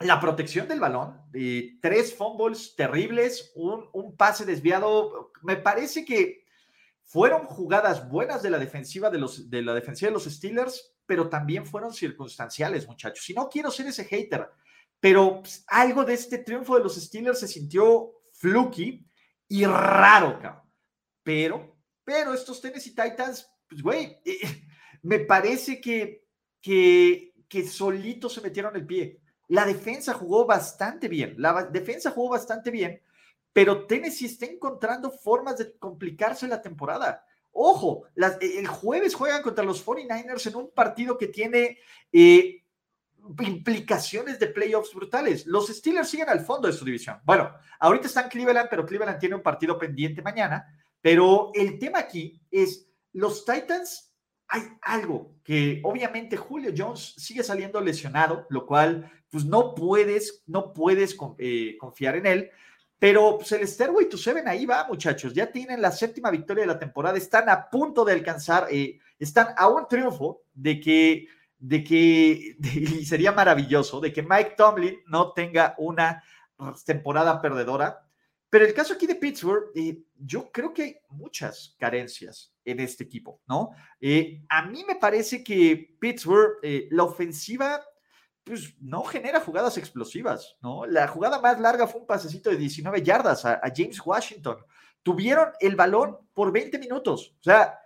la 0.00 0.18
protección 0.18 0.66
del 0.66 0.80
balón, 0.80 1.20
eh, 1.32 1.78
tres 1.80 2.16
fumbles 2.16 2.74
terribles, 2.74 3.52
un, 3.54 3.88
un 3.92 4.16
pase 4.16 4.44
desviado, 4.44 5.30
me 5.42 5.54
parece 5.54 6.04
que 6.04 6.39
fueron 7.10 7.46
jugadas 7.46 8.08
buenas 8.08 8.40
de 8.40 8.50
la 8.50 8.58
defensiva 8.58 9.10
de, 9.10 9.18
los, 9.18 9.50
de 9.50 9.62
la 9.62 9.74
defensiva 9.74 10.10
de 10.10 10.14
los 10.14 10.26
Steelers, 10.26 10.94
pero 11.04 11.28
también 11.28 11.66
fueron 11.66 11.92
circunstanciales, 11.92 12.86
muchachos. 12.86 13.28
Y 13.28 13.34
no 13.34 13.48
quiero 13.48 13.72
ser 13.72 13.88
ese 13.88 14.04
hater, 14.04 14.48
pero 15.00 15.40
pues, 15.40 15.64
algo 15.66 16.04
de 16.04 16.14
este 16.14 16.38
triunfo 16.38 16.76
de 16.76 16.84
los 16.84 16.94
Steelers 16.94 17.40
se 17.40 17.48
sintió 17.48 18.12
fluky 18.30 19.04
y 19.48 19.64
raro, 19.64 20.38
cabrón. 20.40 20.62
Pero, 21.24 21.76
pero 22.04 22.32
estos 22.32 22.60
Tennessee 22.60 22.94
Titans, 22.94 23.50
pues, 23.68 23.82
güey, 23.82 24.20
eh, 24.24 24.68
me 25.02 25.18
parece 25.18 25.80
que, 25.80 26.28
que, 26.62 27.34
que 27.48 27.66
solitos 27.66 28.34
se 28.34 28.40
metieron 28.40 28.76
el 28.76 28.86
pie. 28.86 29.20
La 29.48 29.66
defensa 29.66 30.14
jugó 30.14 30.46
bastante 30.46 31.08
bien. 31.08 31.34
La 31.38 31.64
defensa 31.64 32.12
jugó 32.12 32.28
bastante 32.30 32.70
bien 32.70 33.02
pero 33.52 33.86
Tennessee 33.86 34.26
está 34.26 34.46
encontrando 34.46 35.10
formas 35.10 35.58
de 35.58 35.76
complicarse 35.78 36.46
la 36.46 36.62
temporada. 36.62 37.24
Ojo, 37.52 38.04
el 38.14 38.66
jueves 38.66 39.14
juegan 39.14 39.42
contra 39.42 39.64
los 39.64 39.84
49ers 39.84 40.46
en 40.46 40.56
un 40.56 40.70
partido 40.70 41.18
que 41.18 41.26
tiene 41.28 41.78
eh, 42.12 42.62
implicaciones 43.40 44.38
de 44.38 44.46
playoffs 44.46 44.94
brutales. 44.94 45.46
Los 45.46 45.68
Steelers 45.68 46.08
siguen 46.08 46.28
al 46.28 46.40
fondo 46.40 46.68
de 46.68 46.74
su 46.74 46.84
división. 46.84 47.18
Bueno, 47.24 47.52
ahorita 47.80 48.06
están 48.06 48.28
Cleveland, 48.28 48.68
pero 48.70 48.86
Cleveland 48.86 49.18
tiene 49.18 49.34
un 49.34 49.42
partido 49.42 49.78
pendiente 49.78 50.22
mañana. 50.22 50.64
Pero 51.00 51.50
el 51.54 51.78
tema 51.78 52.00
aquí 52.00 52.40
es, 52.50 52.88
los 53.12 53.44
Titans, 53.44 54.14
hay 54.46 54.62
algo 54.82 55.36
que 55.44 55.80
obviamente 55.84 56.36
Julio 56.36 56.72
Jones 56.76 57.14
sigue 57.16 57.42
saliendo 57.42 57.80
lesionado, 57.80 58.46
lo 58.50 58.66
cual 58.66 59.10
pues 59.30 59.44
no 59.44 59.74
puedes, 59.74 60.42
no 60.46 60.72
puedes 60.72 61.16
eh, 61.38 61.76
confiar 61.78 62.16
en 62.16 62.26
él. 62.26 62.50
Pero 63.00 63.38
pues, 63.38 63.50
el 63.52 63.66
Stairway 63.66 64.10
to 64.10 64.18
Seven 64.18 64.46
ahí 64.46 64.66
va, 64.66 64.86
muchachos. 64.86 65.32
Ya 65.32 65.50
tienen 65.50 65.80
la 65.80 65.90
séptima 65.90 66.30
victoria 66.30 66.64
de 66.64 66.68
la 66.68 66.78
temporada. 66.78 67.16
Están 67.16 67.48
a 67.48 67.70
punto 67.70 68.04
de 68.04 68.12
alcanzar, 68.12 68.68
eh, 68.70 69.00
están 69.18 69.54
a 69.56 69.68
un 69.68 69.88
triunfo 69.88 70.42
de 70.52 70.78
que, 70.78 71.26
de 71.58 71.82
que, 71.82 72.56
y 72.60 73.04
sería 73.06 73.32
maravilloso, 73.32 74.00
de 74.00 74.12
que 74.12 74.22
Mike 74.22 74.54
Tomlin 74.54 75.00
no 75.06 75.32
tenga 75.32 75.74
una 75.78 76.22
temporada 76.84 77.40
perdedora. 77.40 78.06
Pero 78.50 78.66
el 78.66 78.74
caso 78.74 78.92
aquí 78.92 79.06
de 79.06 79.14
Pittsburgh, 79.14 79.70
eh, 79.74 80.02
yo 80.18 80.52
creo 80.52 80.74
que 80.74 80.82
hay 80.82 80.96
muchas 81.08 81.74
carencias 81.78 82.52
en 82.66 82.80
este 82.80 83.04
equipo, 83.04 83.40
¿no? 83.48 83.70
Eh, 83.98 84.42
a 84.50 84.66
mí 84.66 84.84
me 84.86 84.96
parece 84.96 85.42
que 85.42 85.96
Pittsburgh, 85.98 86.58
la 86.90 87.04
ofensiva 87.04 87.80
pues 88.50 88.74
no 88.80 89.04
genera 89.04 89.40
jugadas 89.40 89.78
explosivas, 89.78 90.56
¿no? 90.60 90.84
La 90.84 91.06
jugada 91.06 91.40
más 91.40 91.60
larga 91.60 91.86
fue 91.86 92.00
un 92.00 92.06
pasecito 92.06 92.50
de 92.50 92.56
19 92.56 93.00
yardas 93.02 93.44
a, 93.44 93.60
James 93.74 94.00
Washington. 94.04 94.56
Tuvieron 95.04 95.50
el 95.60 95.76
balón 95.76 96.18
por 96.34 96.50
20 96.50 96.78
minutos. 96.80 97.36
O 97.38 97.44
sea, 97.44 97.78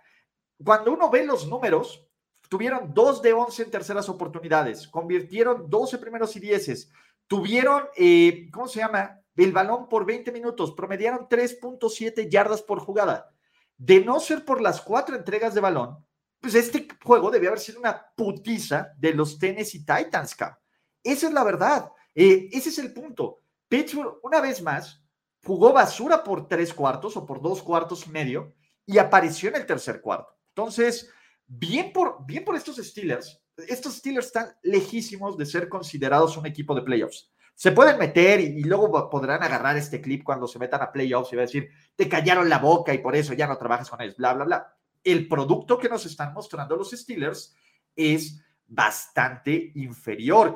cuando 0.63 0.91
uno 0.91 1.11
ve 1.11 1.23
los 1.23 1.47
números, 1.47 2.03
tuvieron 2.49 2.93
2 2.93 3.21
de 3.21 3.33
11 3.33 3.63
en 3.63 3.71
terceras 3.71 4.09
oportunidades, 4.09 4.87
convirtieron 4.87 5.69
12 5.69 5.99
primeros 5.99 6.35
y 6.35 6.39
10, 6.39 6.91
tuvieron, 7.27 7.83
eh, 7.95 8.49
¿cómo 8.51 8.67
se 8.67 8.79
llama? 8.79 9.21
El 9.35 9.51
balón 9.51 9.87
por 9.87 10.05
20 10.05 10.31
minutos, 10.31 10.71
promediaron 10.71 11.27
3.7 11.29 12.27
yardas 12.27 12.63
por 12.63 12.79
jugada. 12.79 13.31
De 13.77 14.03
no 14.03 14.19
ser 14.19 14.45
por 14.45 14.61
las 14.61 14.81
cuatro 14.81 15.15
entregas 15.15 15.53
de 15.53 15.61
balón, 15.61 16.03
pues 16.39 16.55
este 16.55 16.87
juego 17.03 17.31
debía 17.31 17.49
haber 17.49 17.59
sido 17.59 17.79
una 17.79 18.05
putiza 18.15 18.93
de 18.97 19.13
los 19.13 19.39
Tennessee 19.39 19.85
Titans, 19.85 20.35
cabrón. 20.35 20.59
Esa 21.03 21.27
es 21.27 21.33
la 21.33 21.43
verdad. 21.43 21.91
Eh, 22.13 22.49
ese 22.51 22.69
es 22.69 22.79
el 22.79 22.93
punto. 22.93 23.41
Pittsburgh, 23.67 24.19
una 24.23 24.41
vez 24.41 24.61
más, 24.61 25.03
jugó 25.43 25.73
basura 25.73 26.23
por 26.23 26.47
tres 26.47 26.73
cuartos 26.73 27.15
o 27.17 27.25
por 27.25 27.41
dos 27.41 27.61
cuartos 27.61 28.07
y 28.07 28.09
medio 28.09 28.53
y 28.85 28.97
apareció 28.97 29.49
en 29.49 29.55
el 29.55 29.65
tercer 29.65 30.01
cuarto. 30.01 30.35
Entonces, 30.49 31.09
bien 31.45 31.91
por, 31.93 32.25
bien 32.25 32.43
por 32.43 32.55
estos 32.55 32.77
Steelers. 32.77 33.41
Estos 33.67 33.95
Steelers 33.95 34.27
están 34.27 34.55
lejísimos 34.63 35.37
de 35.37 35.45
ser 35.45 35.69
considerados 35.69 36.37
un 36.37 36.45
equipo 36.45 36.75
de 36.75 36.81
playoffs. 36.81 37.31
Se 37.53 37.71
pueden 37.71 37.97
meter 37.97 38.41
y, 38.41 38.63
luego 38.63 39.09
podrán 39.09 39.41
agarrar 39.41 39.77
este 39.77 40.01
clip 40.01 40.23
cuando 40.23 40.47
se 40.47 40.59
metan 40.59 40.81
a 40.81 40.91
playoffs 40.91 41.31
y 41.31 41.35
va 41.37 41.43
a 41.43 41.45
decir, 41.45 41.69
te 41.95 42.09
callaron 42.09 42.49
la 42.49 42.57
boca 42.57 42.93
y 42.93 42.97
por 42.97 43.15
eso 43.15 43.33
ya 43.33 43.47
no 43.47 43.57
trabajas 43.57 43.89
con 43.89 44.01
ellos, 44.01 44.17
bla, 44.17 44.33
bla, 44.33 44.45
bla 44.45 44.75
el 45.05 45.27
producto 45.27 45.77
que 45.77 45.87
nos 45.87 46.05
están 46.05 46.33
mostrando 46.33 46.75
los 46.75 46.91
Steelers 46.91 47.55
es 47.95 48.41
bastante 48.67 49.71
inferior, 49.75 50.55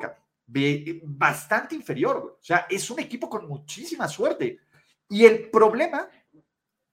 bastante 1.04 1.76
inferior. 1.76 2.36
O 2.40 2.42
sea, 2.42 2.66
es 2.68 2.90
un 2.90 2.98
equipo 2.98 3.30
con 3.30 3.48
muchísima 3.48 4.08
suerte. 4.08 4.58
Y 5.08 5.24
el 5.24 5.50
problema, 5.50 6.08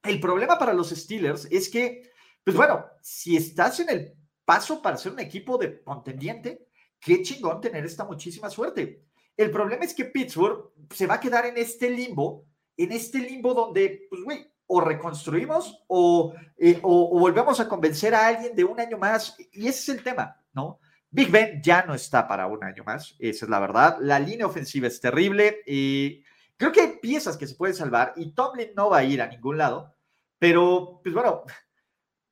el 0.04 0.20
problema 0.20 0.58
para 0.58 0.74
los 0.74 0.92
Steelers 0.92 1.48
es 1.52 1.68
que, 1.68 2.12
pues 2.44 2.56
bueno, 2.56 2.86
si 3.02 3.36
estás 3.36 3.80
en 3.80 3.90
el 3.90 4.14
paso 4.46 4.82
para 4.82 4.98
ser 4.98 5.14
un 5.14 5.20
equipo 5.20 5.58
de 5.58 5.82
contendiente, 5.84 6.68
qué 7.00 7.24
chingón 7.24 7.60
tener 7.60 7.84
esta 7.86 8.06
muchísima 8.06 8.52
suerte. 8.52 9.04
El 9.36 9.50
problema 9.50 9.84
es 9.84 9.96
que 9.96 10.06
Pittsburgh 10.06 10.72
se 10.92 11.08
va 11.08 11.16
a 11.16 11.20
quedar 11.20 11.48
en 11.48 11.58
este 11.58 11.90
limbo, 11.90 12.46
en 12.78 12.92
este 12.92 13.20
limbo 13.20 13.54
donde, 13.56 14.06
pues, 14.10 14.22
güey, 14.24 14.48
o 14.68 14.82
reconstruimos 14.82 15.84
o, 15.88 16.34
eh, 16.58 16.80
o, 16.84 17.18
o, 17.18 17.20
volvemos 17.20 17.60
a 17.60 17.68
convencer 17.68 18.14
a 18.14 18.28
alguien 18.28 18.56
de 18.56 18.64
un 18.64 18.80
año 18.80 18.98
más. 18.98 19.36
Y 19.52 19.68
ese 19.68 19.80
es 19.80 19.98
el 19.98 20.04
tema, 20.04 20.40
¿no? 20.54 20.80
Big 21.10 21.32
Ben 21.32 21.62
ya 21.64 21.84
no 21.84 21.94
está 21.94 22.28
para 22.28 22.48
un 22.48 22.64
año 22.64 22.84
más, 22.84 23.16
esa 23.20 23.46
es 23.46 23.50
la 23.50 23.60
verdad. 23.60 23.98
La 24.02 24.20
línea 24.20 24.46
ofensiva 24.46 24.88
es 24.88 25.00
terrible 25.00 25.62
y 25.66 26.24
creo 26.58 26.72
que 26.72 26.82
hay 26.82 26.98
piezas 27.02 27.38
que 27.38 27.48
se 27.48 27.56
pueden 27.56 27.76
salvar 27.76 28.14
y 28.18 28.32
Tomlin 28.34 28.72
no 28.76 28.90
va 28.90 28.98
a 28.98 29.04
ir 29.04 29.22
a 29.22 29.28
ningún 29.28 29.58
lado, 29.58 29.96
pero 30.38 31.00
pues 31.02 31.16
bueno, 31.16 31.44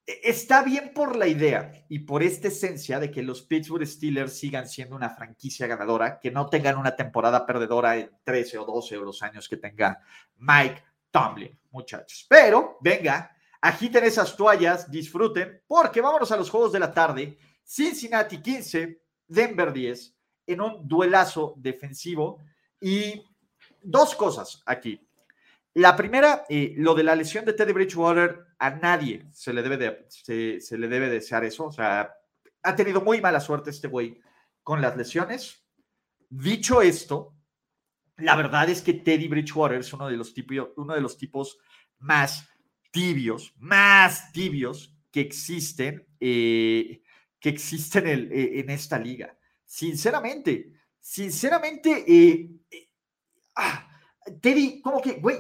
está 0.06 0.62
bien 0.62 0.92
por 0.94 1.16
la 1.16 1.28
idea 1.28 1.72
y 1.88 2.00
por 2.00 2.22
esta 2.22 2.50
esencia 2.50 3.00
de 3.00 3.12
que 3.12 3.24
los 3.24 3.44
Pittsburgh 3.44 3.88
Steelers 3.88 4.38
sigan 4.38 4.68
siendo 4.68 4.96
una 4.96 5.10
franquicia 5.10 5.68
ganadora, 5.68 6.20
que 6.20 6.32
no 6.32 6.48
tengan 6.48 6.78
una 6.78 6.96
temporada 6.96 7.46
perdedora 7.46 7.98
en 7.98 8.12
13 8.24 8.58
o 8.58 8.66
12 8.66 8.98
o 8.98 9.06
los 9.06 9.24
años 9.24 9.48
que 9.48 9.58
tenga 9.58 10.02
Mike 10.38 10.84
Muchachos. 11.72 12.26
Pero 12.30 12.78
venga, 12.82 13.36
agiten 13.62 14.04
esas 14.04 14.36
toallas, 14.36 14.90
disfruten, 14.90 15.62
porque 15.68 16.02
vámonos 16.02 16.32
a 16.32 16.38
los 16.38 16.50
juegos 16.50 16.72
de 16.72 16.80
la 16.80 16.94
tarde. 16.94 17.38
Cincinnati 17.64 18.42
15, 18.42 19.02
Denver 19.28 19.74
10, 19.74 20.16
en 20.48 20.62
un 20.62 20.88
duelazo 20.88 21.54
defensivo. 21.58 22.40
Y 22.80 23.24
dos 23.82 24.16
cosas 24.16 24.62
aquí. 24.66 25.02
La 25.74 25.96
primera, 25.96 26.46
eh, 26.48 26.74
lo 26.78 26.94
de 26.96 27.04
la 27.04 27.16
lesión 27.16 27.44
de 27.46 27.54
Teddy 27.54 27.74
Bridgewater, 27.74 28.46
a 28.60 28.70
nadie 28.72 29.26
se 29.32 29.52
le 29.52 29.62
debe 29.62 29.78
de, 29.78 30.06
se, 30.10 30.62
se 30.62 30.78
le 30.78 30.88
debe 30.88 31.10
desear 31.10 31.44
eso. 31.44 31.66
O 31.66 31.72
sea, 31.72 32.14
ha 32.64 32.76
tenido 32.76 33.02
muy 33.02 33.22
mala 33.22 33.40
suerte 33.40 33.70
este 33.70 33.88
güey 33.88 34.20
con 34.64 34.82
las 34.82 34.96
lesiones. 34.96 35.64
Dicho 36.30 36.82
esto, 36.82 37.35
la 38.18 38.36
verdad 38.36 38.70
es 38.70 38.82
que 38.82 38.94
Teddy 38.94 39.28
Bridgewater 39.28 39.80
es 39.80 39.92
uno 39.94 40.08
de 40.08 40.18
los 40.18 40.34
tipos, 40.34 40.70
uno 40.78 40.94
de 40.94 41.02
los 41.02 41.18
tipos 41.18 41.58
más 42.00 42.48
tibios, 42.92 43.54
más 43.58 44.32
tibios 44.32 44.96
que 45.12 45.22
existen, 45.22 46.08
eh, 46.20 47.02
que 47.40 47.50
existen 47.50 48.08
en, 48.08 48.32
eh, 48.32 48.60
en, 48.60 48.70
esta 48.70 48.98
liga. 48.98 49.38
Sinceramente, 49.66 50.74
sinceramente, 51.00 52.06
eh, 52.08 52.50
ah, 53.56 53.88
Teddy, 54.42 54.82
como 54.82 55.02
que, 55.02 55.14
güey, 55.14 55.38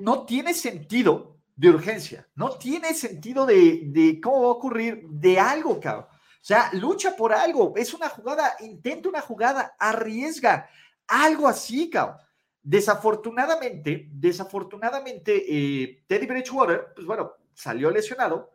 no 0.00 0.24
tiene 0.24 0.54
sentido 0.54 1.38
de 1.54 1.68
urgencia, 1.68 2.26
no 2.34 2.56
tiene 2.56 2.94
sentido 2.94 3.44
de, 3.44 3.82
de, 3.86 4.20
cómo 4.20 4.42
va 4.42 4.48
a 4.48 4.52
ocurrir 4.52 5.02
de 5.08 5.38
algo, 5.38 5.78
cabrón. 5.78 6.06
O 6.10 6.48
sea, 6.48 6.70
lucha 6.74 7.16
por 7.16 7.32
algo, 7.32 7.74
es 7.76 7.92
una 7.92 8.08
jugada, 8.08 8.54
intenta 8.60 9.08
una 9.08 9.20
jugada, 9.20 9.74
arriesga, 9.78 10.70
algo 11.08 11.48
así, 11.48 11.90
cabrón. 11.90 12.18
Desafortunadamente, 12.62 14.08
desafortunadamente, 14.10 15.44
eh, 15.48 16.04
Teddy 16.08 16.26
Bridgewater, 16.26 16.94
pues 16.96 17.06
bueno, 17.06 17.34
salió 17.54 17.90
lesionado 17.92 18.50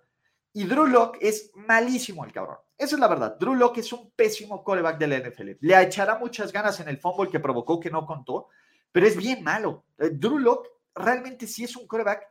y 0.52 0.66
Drew 0.66 0.86
Locke 0.86 1.20
es 1.22 1.52
malísimo 1.56 2.26
el 2.26 2.34
cabrón. 2.34 2.58
Esa 2.78 2.96
es 2.96 3.00
la 3.00 3.08
verdad. 3.08 3.38
Drew 3.40 3.56
Locke 3.56 3.78
es 3.78 3.94
un 3.94 4.12
pésimo 4.12 4.66
coreback 4.66 4.98
de 4.98 5.08
la 5.08 5.18
NFL. 5.20 5.52
Le 5.62 5.82
echará 5.82 6.20
muchas 6.20 6.52
ganas 6.52 6.78
en 6.82 6.90
el 6.90 6.98
fumble 6.98 7.30
que 7.30 7.40
provocó 7.40 7.80
que 7.80 7.90
no 7.90 8.06
contó, 8.06 8.50
pero 8.92 9.08
es 9.08 9.16
bien 9.16 9.44
malo. 9.44 9.86
Eh, 9.98 10.10
Drew 10.12 10.40
Locke 10.40 10.70
realmente 10.94 11.48
sí 11.48 11.64
es 11.64 11.76
un 11.78 11.88
coreback 11.88 12.28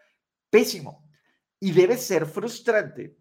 pésimo 0.50 1.08
y 1.58 1.72
debe 1.72 1.96
ser 1.96 2.26
frustrante 2.26 3.16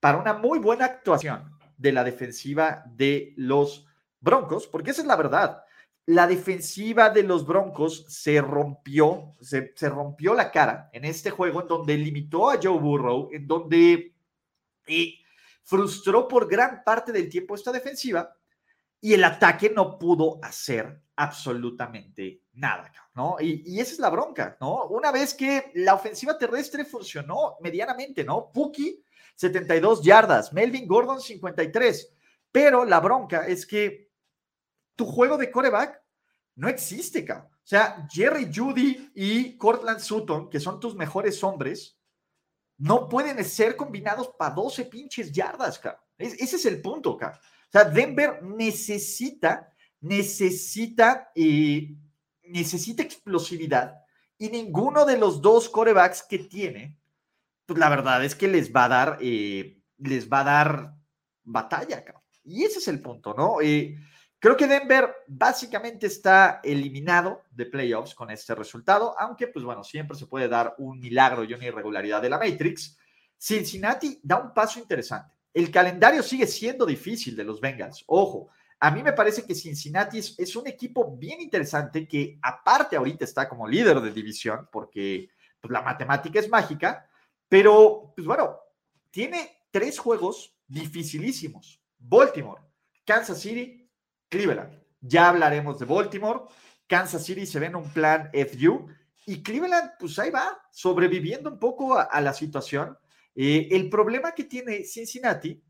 para 0.00 0.16
una 0.16 0.32
muy 0.32 0.58
buena 0.58 0.86
actuación 0.86 1.50
de 1.76 1.92
la 1.92 2.02
defensiva 2.02 2.82
de 2.86 3.34
los 3.36 3.86
Broncos, 4.20 4.66
porque 4.66 4.92
esa 4.92 5.02
es 5.02 5.06
la 5.06 5.16
verdad 5.16 5.62
la 6.10 6.26
defensiva 6.26 7.08
de 7.08 7.22
los 7.22 7.46
Broncos 7.46 8.04
se 8.08 8.40
rompió, 8.40 9.36
se, 9.40 9.72
se, 9.76 9.88
rompió 9.88 10.34
la 10.34 10.50
cara 10.50 10.90
en 10.92 11.04
este 11.04 11.30
juego 11.30 11.62
en 11.62 11.68
donde 11.68 11.96
limitó 11.96 12.50
a 12.50 12.58
Joe 12.60 12.80
Burrow, 12.80 13.28
en 13.30 13.46
donde 13.46 14.12
frustró 15.62 16.26
por 16.26 16.48
gran 16.48 16.82
parte 16.82 17.12
del 17.12 17.28
tiempo 17.28 17.54
esta 17.54 17.70
defensiva 17.70 18.34
y 19.00 19.14
el 19.14 19.22
ataque 19.22 19.70
no 19.70 20.00
pudo 20.00 20.40
hacer 20.42 21.00
absolutamente 21.14 22.42
nada, 22.54 22.90
¿no? 23.14 23.36
Y, 23.40 23.62
y, 23.64 23.78
esa 23.78 23.92
es 23.92 23.98
la 24.00 24.10
bronca, 24.10 24.56
¿no? 24.60 24.86
Una 24.86 25.12
vez 25.12 25.32
que 25.32 25.70
la 25.76 25.94
ofensiva 25.94 26.36
terrestre 26.36 26.84
funcionó 26.84 27.56
medianamente, 27.60 28.24
¿no? 28.24 28.50
Puki, 28.52 29.00
72 29.36 30.02
yardas, 30.02 30.52
Melvin 30.52 30.88
Gordon, 30.88 31.20
53, 31.20 32.12
pero 32.50 32.84
la 32.84 32.98
bronca 32.98 33.46
es 33.46 33.64
que 33.64 34.10
tu 34.96 35.06
juego 35.06 35.38
de 35.38 35.50
coreback 35.50 35.99
no 36.60 36.68
existe, 36.68 37.24
cabrón. 37.24 37.46
O 37.50 37.66
sea, 37.70 38.06
Jerry 38.10 38.50
Judy 38.54 39.12
y 39.14 39.56
Cortland 39.56 40.00
Sutton, 40.00 40.50
que 40.50 40.60
son 40.60 40.78
tus 40.78 40.94
mejores 40.94 41.42
hombres, 41.42 41.98
no 42.76 43.08
pueden 43.08 43.42
ser 43.46 43.76
combinados 43.76 44.28
para 44.38 44.54
12 44.54 44.84
pinches 44.84 45.32
yardas, 45.32 45.78
cabrón. 45.78 46.02
Es, 46.18 46.34
ese 46.34 46.56
es 46.56 46.66
el 46.66 46.82
punto, 46.82 47.16
cabrón. 47.16 47.40
O 47.40 47.70
sea, 47.70 47.84
Denver 47.84 48.42
necesita, 48.42 49.72
necesita, 50.00 51.32
eh, 51.34 51.96
necesita 52.42 53.02
explosividad 53.02 53.96
y 54.36 54.50
ninguno 54.50 55.06
de 55.06 55.16
los 55.16 55.40
dos 55.40 55.70
corebacks 55.70 56.22
que 56.22 56.40
tiene, 56.40 56.98
pues 57.64 57.78
la 57.78 57.88
verdad 57.88 58.22
es 58.22 58.34
que 58.34 58.48
les 58.48 58.70
va 58.70 58.84
a 58.84 58.88
dar, 58.88 59.18
eh, 59.22 59.80
les 59.96 60.28
va 60.28 60.40
a 60.40 60.44
dar 60.44 60.94
batalla, 61.42 62.04
cabrón. 62.04 62.24
Y 62.44 62.64
ese 62.64 62.80
es 62.80 62.88
el 62.88 63.00
punto, 63.00 63.32
¿no? 63.32 63.62
Eh, 63.62 63.96
Creo 64.40 64.56
que 64.56 64.66
Denver 64.66 65.14
básicamente 65.26 66.06
está 66.06 66.60
eliminado 66.64 67.42
de 67.50 67.66
playoffs 67.66 68.14
con 68.14 68.30
este 68.30 68.54
resultado, 68.54 69.14
aunque 69.18 69.48
pues 69.48 69.62
bueno, 69.62 69.84
siempre 69.84 70.16
se 70.16 70.26
puede 70.26 70.48
dar 70.48 70.74
un 70.78 70.98
milagro 70.98 71.44
y 71.44 71.52
una 71.52 71.66
irregularidad 71.66 72.22
de 72.22 72.30
la 72.30 72.38
Matrix. 72.38 72.96
Cincinnati 73.36 74.18
da 74.22 74.38
un 74.38 74.54
paso 74.54 74.80
interesante. 74.80 75.36
El 75.52 75.70
calendario 75.70 76.22
sigue 76.22 76.46
siendo 76.46 76.86
difícil 76.86 77.36
de 77.36 77.44
los 77.44 77.60
Bengals. 77.60 78.02
Ojo, 78.06 78.48
a 78.78 78.90
mí 78.90 79.02
me 79.02 79.12
parece 79.12 79.44
que 79.44 79.54
Cincinnati 79.54 80.18
es, 80.18 80.38
es 80.38 80.56
un 80.56 80.66
equipo 80.66 81.14
bien 81.18 81.42
interesante 81.42 82.08
que 82.08 82.38
aparte 82.40 82.96
ahorita 82.96 83.26
está 83.26 83.46
como 83.46 83.68
líder 83.68 84.00
de 84.00 84.10
división 84.10 84.70
porque 84.72 85.28
pues, 85.60 85.70
la 85.70 85.82
matemática 85.82 86.40
es 86.40 86.48
mágica, 86.48 87.06
pero 87.46 88.14
pues 88.16 88.26
bueno, 88.26 88.58
tiene 89.10 89.64
tres 89.70 89.98
juegos 89.98 90.56
dificilísimos. 90.66 91.78
Baltimore, 91.98 92.62
Kansas 93.04 93.38
City 93.38 93.79
Cleveland. 94.30 94.70
Ya 95.00 95.28
hablaremos 95.28 95.78
de 95.78 95.84
Baltimore. 95.84 96.44
Kansas 96.86 97.24
City 97.24 97.44
se 97.44 97.60
ve 97.60 97.66
en 97.66 97.76
un 97.76 97.90
plan 97.92 98.30
FU. 98.32 98.88
Y 99.26 99.42
Cleveland, 99.42 99.92
pues 99.98 100.18
ahí 100.18 100.30
va, 100.30 100.58
sobreviviendo 100.70 101.50
un 101.50 101.58
poco 101.58 101.98
a, 101.98 102.20
la 102.20 102.32
situación. 102.32 102.96
Eh, 103.34 103.68
el 103.70 103.90
problema 103.90 104.32
que 104.32 104.44
tiene 104.44 104.84
Cincinnati 104.84 105.62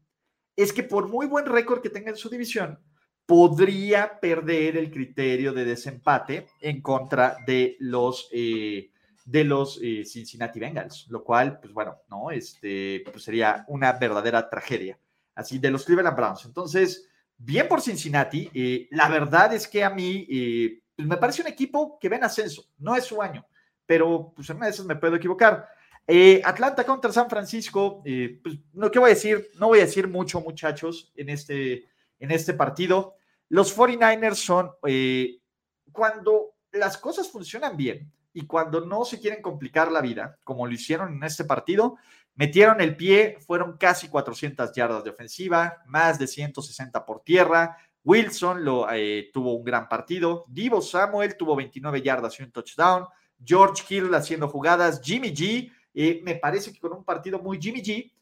es 0.56 0.72
que 0.72 0.82
por 0.82 1.08
muy 1.08 1.26
buen 1.26 1.46
récord 1.46 1.80
que 1.80 1.90
tenga 1.90 2.10
en 2.10 2.16
su 2.16 2.28
división, 2.28 2.78
podría 3.26 4.18
perder 4.18 4.76
el 4.76 4.90
criterio 4.90 5.52
de 5.52 5.64
desempate 5.64 6.48
en 6.60 6.82
contra 6.82 7.36
de 7.46 7.76
los, 7.78 8.28
eh, 8.32 8.90
de 9.24 9.44
los 9.44 9.78
eh, 9.82 10.04
Cincinnati 10.04 10.58
Bengals, 10.58 11.06
lo 11.08 11.22
cual, 11.22 11.60
pues 11.60 11.72
bueno, 11.72 11.98
no, 12.08 12.30
este, 12.30 13.04
pues 13.04 13.22
sería 13.22 13.64
una 13.68 13.92
verdadera 13.92 14.50
tragedia, 14.50 14.98
así 15.34 15.58
de 15.58 15.70
los 15.70 15.84
Cleveland 15.84 16.16
Browns. 16.16 16.44
Entonces, 16.44 17.08
bien 17.40 17.66
por 17.66 17.80
Cincinnati. 17.80 18.50
Eh, 18.54 18.88
la 18.92 19.08
verdad 19.08 19.52
es 19.54 19.66
que 19.66 19.82
a 19.82 19.90
mí 19.90 20.26
eh, 20.30 20.82
pues 20.94 21.08
me 21.08 21.16
parece 21.16 21.42
un 21.42 21.48
equipo 21.48 21.98
que 21.98 22.08
ve 22.08 22.16
en 22.16 22.24
ascenso. 22.24 22.66
No 22.78 22.94
es 22.94 23.04
su 23.04 23.20
año, 23.22 23.46
pero 23.86 24.32
pues 24.36 24.50
en 24.50 24.58
una 24.58 24.70
me 24.86 24.96
puedo 24.96 25.16
equivocar. 25.16 25.66
Eh, 26.06 26.42
Atlanta 26.44 26.84
contra 26.84 27.12
San 27.12 27.30
Francisco. 27.30 28.02
Eh, 28.04 28.40
pues, 28.42 28.56
no, 28.72 28.90
¿qué 28.90 28.98
voy 28.98 29.10
a 29.10 29.14
decir? 29.14 29.50
No 29.58 29.68
voy 29.68 29.78
a 29.78 29.86
decir 29.86 30.08
mucho, 30.08 30.40
muchachos, 30.40 31.12
en 31.16 31.30
este, 31.30 31.88
en 32.18 32.30
este 32.30 32.52
partido. 32.54 33.14
Los 33.48 33.76
49ers 33.76 34.34
son 34.34 34.72
eh, 34.86 35.38
cuando 35.90 36.54
las 36.72 36.98
cosas 36.98 37.30
funcionan 37.30 37.76
bien 37.76 38.12
y 38.32 38.46
cuando 38.46 38.84
no 38.84 39.04
se 39.04 39.18
quieren 39.18 39.40
complicar 39.40 39.90
la 39.90 40.00
vida, 40.00 40.38
como 40.44 40.66
lo 40.66 40.72
hicieron 40.72 41.14
en 41.14 41.22
este 41.22 41.44
partido, 41.44 41.96
Metieron 42.34 42.80
el 42.80 42.96
pie, 42.96 43.38
fueron 43.46 43.76
casi 43.76 44.08
400 44.08 44.72
yardas 44.72 45.04
de 45.04 45.10
ofensiva, 45.10 45.82
más 45.86 46.18
de 46.18 46.26
160 46.26 47.04
por 47.04 47.22
tierra. 47.22 47.76
Wilson 48.02 48.64
lo, 48.64 48.90
eh, 48.90 49.30
tuvo 49.32 49.54
un 49.54 49.64
gran 49.64 49.88
partido. 49.88 50.44
Divo 50.48 50.80
Samuel 50.80 51.36
tuvo 51.36 51.54
29 51.56 52.02
yardas 52.02 52.38
y 52.40 52.42
un 52.42 52.52
touchdown. 52.52 53.06
George 53.44 53.82
Hill 53.88 54.14
haciendo 54.14 54.48
jugadas. 54.48 55.00
Jimmy 55.02 55.34
G, 55.34 55.70
eh, 55.94 56.20
me 56.22 56.36
parece 56.36 56.72
que 56.72 56.80
con 56.80 56.92
un 56.92 57.04
partido 57.04 57.38
muy 57.38 57.60
Jimmy 57.60 57.82
G, 57.82 58.12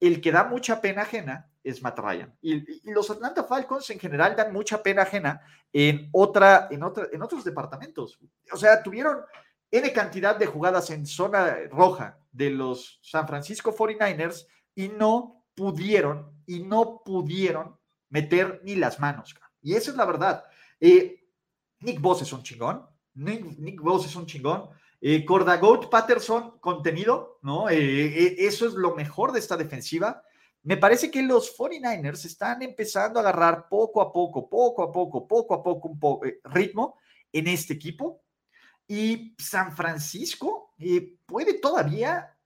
el 0.00 0.20
que 0.20 0.32
da 0.32 0.44
mucha 0.44 0.80
pena 0.80 1.02
ajena 1.02 1.50
es 1.62 1.82
Matt 1.82 1.98
Ryan. 1.98 2.34
Y, 2.40 2.88
y, 2.88 2.92
los 2.92 3.10
Atlanta 3.10 3.44
Falcons 3.44 3.90
en 3.90 3.98
general 3.98 4.36
dan 4.36 4.52
mucha 4.52 4.82
pena 4.82 5.02
ajena 5.02 5.40
en, 5.72 6.08
otra, 6.12 6.68
en, 6.70 6.82
otra, 6.82 7.08
en 7.12 7.22
otros 7.22 7.44
departamentos. 7.44 8.18
O 8.52 8.56
sea, 8.56 8.82
tuvieron 8.82 9.18
N 9.70 9.92
cantidad 9.92 10.36
de 10.36 10.46
jugadas 10.46 10.90
en 10.90 11.06
zona 11.06 11.56
roja 11.70 12.18
de 12.32 12.50
los 12.50 12.98
San 13.02 13.26
Francisco 13.26 13.74
49ers 13.74 14.46
y 14.74 14.88
no 14.88 15.44
pudieron, 15.54 16.42
y 16.46 16.60
no 16.60 17.02
pudieron 17.04 17.76
meter 18.10 18.60
ni 18.64 18.76
las 18.76 19.00
manos. 19.00 19.34
Y 19.62 19.74
eso 19.74 19.90
es 19.90 19.96
la 19.96 20.04
verdad. 20.04 20.44
Eh, 20.78 21.24
Nick 21.80 22.00
Boss 22.00 22.22
es 22.22 22.32
un 22.32 22.42
chingón. 22.42 22.86
Nick, 23.14 23.58
Nick 23.58 23.80
Boss 23.80 24.06
es 24.06 24.14
un 24.16 24.26
chingón. 24.26 24.68
Eh, 25.00 25.24
Cordagout 25.24 25.90
Patterson, 25.90 26.58
contenido, 26.58 27.38
¿no? 27.42 27.68
Eh, 27.68 27.76
eh, 27.78 28.36
eso 28.38 28.66
es 28.66 28.74
lo 28.74 28.94
mejor 28.94 29.32
de 29.32 29.40
esta 29.40 29.56
defensiva. 29.56 30.22
Me 30.62 30.76
parece 30.76 31.10
que 31.10 31.22
los 31.22 31.56
49ers 31.56 32.24
están 32.24 32.62
empezando 32.62 33.18
a 33.18 33.22
agarrar 33.22 33.68
poco 33.68 34.00
a 34.00 34.12
poco, 34.12 34.48
poco 34.48 34.82
a 34.82 34.90
poco, 34.90 35.26
poco 35.28 35.54
a 35.54 35.62
poco 35.62 35.88
un 35.88 35.98
poco, 35.98 36.26
ritmo 36.44 36.98
en 37.32 37.46
este 37.46 37.74
equipo. 37.74 38.22
Y 38.88 39.34
San 39.38 39.74
Francisco 39.74 40.74
puede 41.26 41.54
todavía, 41.54 42.36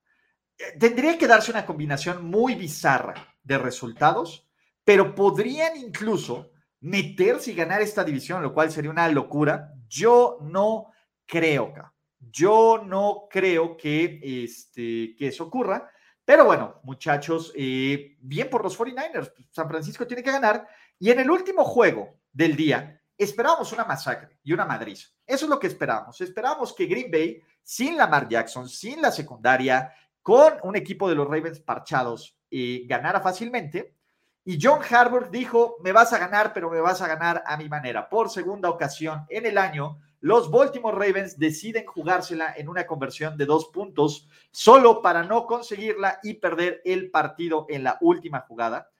tendría 0.78 1.18
que 1.18 1.26
darse 1.26 1.50
una 1.50 1.66
combinación 1.66 2.24
muy 2.24 2.54
bizarra 2.54 3.14
de 3.42 3.58
resultados, 3.58 4.48
pero 4.84 5.14
podrían 5.14 5.76
incluso 5.76 6.52
meterse 6.80 7.52
y 7.52 7.54
ganar 7.54 7.82
esta 7.82 8.04
división, 8.04 8.42
lo 8.42 8.54
cual 8.54 8.70
sería 8.70 8.90
una 8.90 9.08
locura. 9.08 9.74
Yo 9.88 10.38
no 10.40 10.92
creo, 11.26 11.74
yo 12.18 12.82
no 12.84 13.26
creo 13.30 13.76
que, 13.76 14.44
este, 14.44 15.14
que 15.16 15.28
eso 15.28 15.44
ocurra. 15.44 15.90
Pero 16.24 16.44
bueno, 16.44 16.80
muchachos, 16.84 17.52
eh, 17.56 18.16
bien 18.20 18.48
por 18.48 18.62
los 18.62 18.78
49ers. 18.78 19.32
San 19.50 19.68
Francisco 19.68 20.06
tiene 20.06 20.22
que 20.22 20.30
ganar. 20.30 20.68
Y 20.98 21.10
en 21.10 21.20
el 21.20 21.30
último 21.30 21.64
juego 21.64 22.20
del 22.32 22.54
día, 22.54 22.99
esperábamos 23.24 23.72
una 23.72 23.84
masacre 23.84 24.38
y 24.42 24.52
una 24.52 24.64
madriza. 24.64 25.08
Eso 25.26 25.46
es 25.46 25.50
lo 25.50 25.58
que 25.58 25.66
esperábamos. 25.66 26.20
Esperábamos 26.20 26.72
que 26.74 26.86
Green 26.86 27.10
Bay, 27.10 27.42
sin 27.62 27.96
Lamar 27.96 28.28
Jackson, 28.28 28.68
sin 28.68 29.02
la 29.02 29.12
secundaria, 29.12 29.92
con 30.22 30.54
un 30.62 30.76
equipo 30.76 31.08
de 31.08 31.14
los 31.14 31.26
Ravens 31.26 31.60
parchados, 31.60 32.36
eh, 32.50 32.82
ganara 32.86 33.20
fácilmente. 33.20 33.96
Y 34.44 34.58
John 34.60 34.80
Harbaugh 34.88 35.30
dijo, 35.30 35.76
me 35.82 35.92
vas 35.92 36.12
a 36.12 36.18
ganar, 36.18 36.52
pero 36.52 36.70
me 36.70 36.80
vas 36.80 37.02
a 37.02 37.08
ganar 37.08 37.42
a 37.46 37.56
mi 37.56 37.68
manera. 37.68 38.08
Por 38.08 38.30
segunda 38.30 38.70
ocasión 38.70 39.26
en 39.28 39.46
el 39.46 39.58
año, 39.58 39.98
los 40.20 40.50
Baltimore 40.50 40.96
Ravens 40.96 41.38
deciden 41.38 41.86
jugársela 41.86 42.54
en 42.56 42.68
una 42.68 42.86
conversión 42.86 43.36
de 43.36 43.46
dos 43.46 43.66
puntos 43.66 44.28
solo 44.50 45.02
para 45.02 45.22
no 45.22 45.46
conseguirla 45.46 46.20
y 46.22 46.34
perder 46.34 46.82
el 46.84 47.10
partido 47.10 47.66
en 47.68 47.84
la 47.84 47.98
última 48.00 48.40
jugada. 48.40 48.90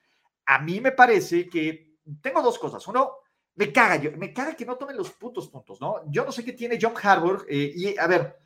A 0.47 0.59
mí 0.61 0.81
me 0.81 0.93
parece 0.93 1.49
que 1.49 1.97
tengo 2.23 2.43
dos 2.43 2.59
cosas. 2.59 2.87
Uno, 2.89 3.17
me 3.55 3.73
caga, 3.73 3.97
yo, 3.97 4.13
me 4.17 4.33
caga 4.33 4.55
que 4.55 4.65
no 4.65 4.77
tomen 4.77 4.97
los 4.97 5.11
putos 5.11 5.49
puntos, 5.49 5.81
¿no? 5.81 6.03
Yo 6.11 6.25
no 6.25 6.33
sé 6.33 6.45
qué 6.45 6.53
tiene 6.53 6.79
John 6.81 6.95
Harbaugh 7.01 7.45
eh, 7.49 7.73
y 7.75 7.99
a 7.99 8.07
ver, 8.07 8.39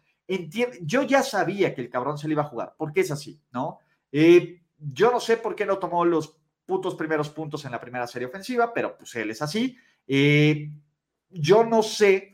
yo 0.82 1.02
ya 1.02 1.22
sabía 1.22 1.74
que 1.74 1.82
el 1.82 1.90
cabrón 1.90 2.18
se 2.18 2.26
le 2.26 2.32
iba 2.32 2.42
a 2.42 2.48
jugar, 2.48 2.74
porque 2.76 3.00
es 3.02 3.10
así, 3.10 3.40
¿no? 3.52 3.78
Eh, 4.10 4.62
yo 4.78 5.10
no 5.10 5.20
sé 5.20 5.36
por 5.36 5.54
qué 5.54 5.66
no 5.66 5.78
tomó 5.78 6.04
los 6.04 6.36
putos 6.66 6.94
primeros 6.94 7.30
puntos 7.30 7.64
en 7.64 7.72
la 7.72 7.80
primera 7.80 8.06
serie 8.06 8.28
ofensiva, 8.28 8.72
pero 8.72 8.96
pues 8.96 9.14
él 9.16 9.30
es 9.30 9.42
así. 9.42 9.76
Eh, 10.06 10.70
yo 11.28 11.64
no 11.64 11.82
sé 11.82 12.32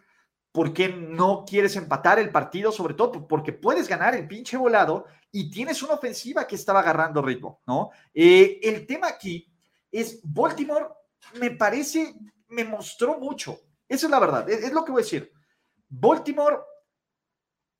por 0.53 0.73
qué 0.73 0.89
no 0.89 1.45
quieres 1.45 1.77
empatar 1.77 2.19
el 2.19 2.31
partido, 2.31 2.73
sobre 2.73 2.95
todo 2.95 3.27
porque 3.27 3.53
puedes 3.53 3.89
ganar 3.89 4.15
el 4.15 4.27
pinche 4.27 4.57
volado 4.57 5.07
y 5.33 5.51
tienes 5.51 5.83
una 5.83 5.95
ofensiva 5.95 6.47
que 6.47 6.57
estaba 6.57 6.81
agarrando 6.81 7.23
ritmo, 7.23 7.61
¿no? 7.67 7.91
El 8.13 8.87
tema 8.87 9.09
aquí 9.09 9.49
es 9.91 10.21
Baltimore, 10.23 10.87
me 11.39 11.51
parece, 11.53 12.15
me 12.51 12.65
mostró 12.65 13.19
mucho. 13.19 13.59
Esa 13.89 14.07
es 14.07 14.11
la 14.11 14.21
verdad, 14.21 14.49
es, 14.49 14.73
lo 14.73 14.85
que 14.85 14.93
voy 14.93 15.03
a 15.03 15.05
decir. 15.05 15.33
Baltimore 15.89 16.59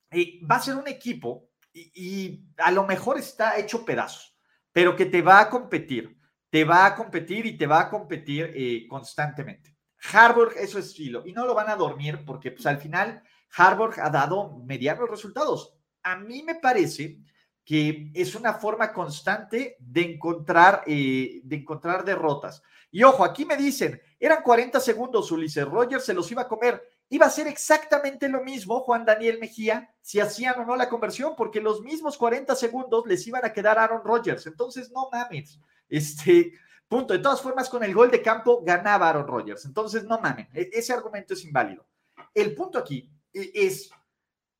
eh, 0.09 0.39
va 0.49 0.55
a 0.55 0.61
ser 0.61 0.75
un 0.75 0.87
equipo 0.87 1.49
y, 1.73 2.43
a 2.57 2.71
lo 2.71 2.85
mejor 2.85 3.17
está 3.17 3.57
hecho 3.57 3.85
pedazos, 3.85 4.35
pero 4.71 4.95
que 4.95 5.05
te 5.05 5.21
va 5.21 5.39
a 5.39 5.49
competir 5.49 6.19
te 6.51 6.65
va 6.65 6.85
a 6.85 6.95
competir 6.95 7.45
y 7.45 7.57
te 7.57 7.65
va 7.65 7.79
a 7.79 7.89
competir 7.89 8.51
eh, 8.53 8.85
constantemente. 8.87 9.77
Harburg 10.11 10.53
es 10.57 10.71
su 10.71 10.79
estilo 10.79 11.23
y 11.25 11.31
no 11.31 11.45
lo 11.45 11.55
van 11.55 11.69
a 11.69 11.77
dormir 11.77 12.23
porque 12.25 12.51
pues, 12.51 12.65
al 12.65 12.77
final 12.77 13.23
Harburg 13.55 13.99
ha 14.01 14.09
dado 14.09 14.59
medianos 14.65 15.09
resultados. 15.09 15.73
A 16.03 16.17
mí 16.17 16.43
me 16.43 16.55
parece 16.55 17.19
que 17.63 18.11
es 18.13 18.35
una 18.35 18.53
forma 18.53 18.91
constante 18.91 19.77
de 19.79 20.01
encontrar, 20.13 20.83
eh, 20.87 21.41
de 21.43 21.55
encontrar 21.55 22.03
derrotas. 22.03 22.63
Y 22.91 23.03
ojo, 23.03 23.23
aquí 23.23 23.45
me 23.45 23.55
dicen, 23.55 24.01
eran 24.19 24.43
40 24.43 24.79
segundos, 24.79 25.31
Ulises, 25.31 25.65
Rogers 25.65 26.05
se 26.05 26.13
los 26.13 26.29
iba 26.31 26.41
a 26.41 26.47
comer. 26.47 26.83
Iba 27.09 27.25
a 27.25 27.29
ser 27.29 27.47
exactamente 27.47 28.29
lo 28.29 28.43
mismo 28.43 28.79
Juan 28.81 29.05
Daniel 29.05 29.37
Mejía 29.39 29.93
si 30.01 30.19
hacían 30.19 30.59
o 30.59 30.65
no 30.65 30.75
la 30.75 30.89
conversión, 30.89 31.33
porque 31.35 31.61
los 31.61 31.81
mismos 31.81 32.17
40 32.17 32.55
segundos 32.55 33.05
les 33.05 33.25
iban 33.27 33.45
a 33.45 33.53
quedar 33.53 33.77
a 33.77 33.83
Aaron 33.83 34.03
Rodgers. 34.03 34.45
Entonces, 34.47 34.91
no 34.91 35.09
mames. 35.11 35.59
Este, 35.87 36.53
punto. 36.87 37.13
De 37.13 37.19
todas 37.19 37.41
formas, 37.41 37.69
con 37.69 37.83
el 37.83 37.93
gol 37.93 38.11
de 38.11 38.21
campo 38.21 38.61
ganaba 38.63 39.09
Aaron 39.09 39.27
Rodgers. 39.27 39.65
Entonces, 39.65 40.03
no 40.03 40.19
mames, 40.19 40.47
e-, 40.53 40.69
ese 40.73 40.93
argumento 40.93 41.33
es 41.33 41.43
inválido. 41.43 41.85
El 42.33 42.53
punto 42.55 42.77
aquí 42.79 43.09
e-, 43.33 43.51
es, 43.53 43.89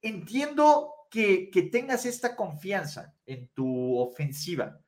entiendo 0.02 0.94
que, 1.12 1.70
tengas 1.72 2.06
esta 2.06 2.36
confianza 2.36 3.14
en 3.26 3.50
tu 3.50 3.98
ofensiva. 4.00 4.80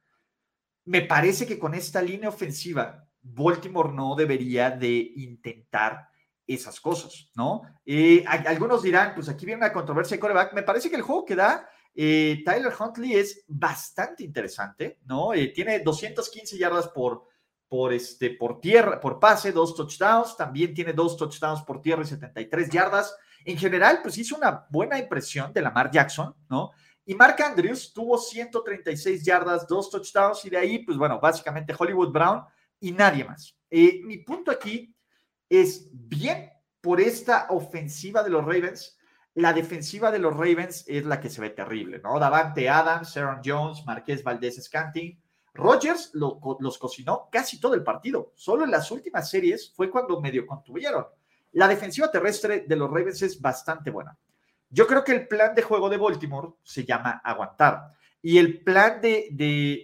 Me 0.86 1.02
parece 1.02 1.46
que 1.46 1.60
con 1.60 1.74
esta 1.74 2.02
línea 2.02 2.30
ofensiva, 2.30 3.06
Baltimore 3.22 3.92
no 3.94 4.16
debería 4.16 4.72
de 4.72 5.12
intentar 5.18 6.08
esas 6.48 6.80
cosas, 6.80 7.30
¿no? 7.36 7.62
Eh, 7.86 8.24
algunos 8.26 8.82
dirán, 8.82 9.14
pues 9.16 9.30
aquí 9.30 9.46
viene 9.46 9.60
una 9.60 9.74
controversia 9.74 10.16
de 10.18 10.22
coreback. 10.22 10.54
Me 10.54 10.64
parece 10.64 10.90
que 10.90 10.96
el 10.96 11.02
juego 11.02 11.26
que 11.26 11.36
da 11.36 11.70
eh, 11.94 12.42
Tyler 12.46 12.74
Huntley 12.78 13.14
es 13.14 13.44
bastante 13.48 14.24
interesante, 14.24 15.00
¿no? 15.06 15.34
Eh, 15.34 15.50
tiene 15.50 15.80
215 15.80 16.58
yardas 16.58 16.88
por, 16.88 17.28
por, 17.68 17.94
este, 17.94 18.32
por 18.32 18.60
tierra, 18.60 19.00
por 19.00 19.20
pase, 19.20 19.52
dos 19.52 19.76
touchdowns, 19.76 20.36
también 20.36 20.74
tiene 20.74 20.94
dos 20.94 21.18
touchdowns 21.18 21.62
por 21.64 21.82
tierra 21.82 22.04
y 22.04 22.08
73 22.08 22.70
yardas. 22.70 23.16
En 23.46 23.58
general, 23.58 24.00
pues 24.02 24.18
hizo 24.18 24.36
una 24.36 24.66
buena 24.70 24.98
impresión 24.98 25.52
de 25.54 25.62
Lamar 25.62 25.92
Jackson, 25.92 26.36
¿no? 26.50 26.72
Y 27.06 27.16
Mark 27.16 27.42
Andrews 27.44 27.92
tuvo 27.94 28.18
136 28.18 29.26
yardas, 29.26 29.68
dos 29.68 29.90
touchdowns 29.90 30.46
y 30.46 30.50
de 30.50 30.58
ahí, 30.58 30.80
pues 30.80 30.98
bueno, 30.98 31.20
básicamente 31.20 31.76
Hollywood 31.78 32.12
Brown 32.12 32.44
y 32.80 32.92
nadie 32.92 33.26
más. 33.26 33.58
Eh, 33.70 34.02
mi 34.04 34.20
punto 34.20 34.52
aquí 34.52 34.96
es 35.50 35.90
bien 35.92 36.50
por 36.80 37.02
esta 37.02 37.48
ofensiva 37.50 38.24
de 38.24 38.30
los 38.30 38.44
Ravens, 38.44 38.98
la 39.36 39.52
defensiva 39.52 40.12
de 40.12 40.20
los 40.20 40.34
Ravens 40.34 40.86
es 40.88 41.06
la 41.06 41.20
que 41.20 41.30
se 41.30 41.42
ve 41.42 41.50
terrible, 41.50 42.00
¿no? 42.04 42.20
Davante 42.20 42.70
Adams, 42.70 43.18
Aaron 43.18 43.42
Jones, 43.44 43.84
Marqués 43.86 44.24
Valdés 44.24 44.64
Scanting. 44.64 45.20
Rogers 45.56 46.12
los 46.14 46.78
cocinó 46.78 47.30
casi 47.32 47.60
todo 47.60 47.74
el 47.74 47.84
partido. 47.84 48.32
Solo 48.36 48.64
en 48.64 48.72
las 48.72 48.92
últimas 48.92 49.30
series 49.30 49.74
fue 49.76 49.90
cuando 49.90 50.20
medio 50.22 50.46
contuvieron. 50.46 51.06
La 51.54 51.68
defensiva 51.68 52.12
terrestre 52.12 52.66
de 52.68 52.76
los 52.76 52.90
Ravens 52.90 53.22
es 53.22 53.40
bastante 53.40 53.90
buena. 53.90 54.18
Yo 54.70 54.88
creo 54.88 55.04
que 55.04 55.12
el 55.12 55.28
plan 55.28 55.54
de 55.54 55.62
juego 55.62 55.90
de 55.90 55.98
Baltimore 55.98 56.54
se 56.64 56.84
llama 56.84 57.22
aguantar. 57.24 57.92
Y 58.22 58.38
el 58.38 58.64
plan 58.64 59.02
de, 59.02 59.28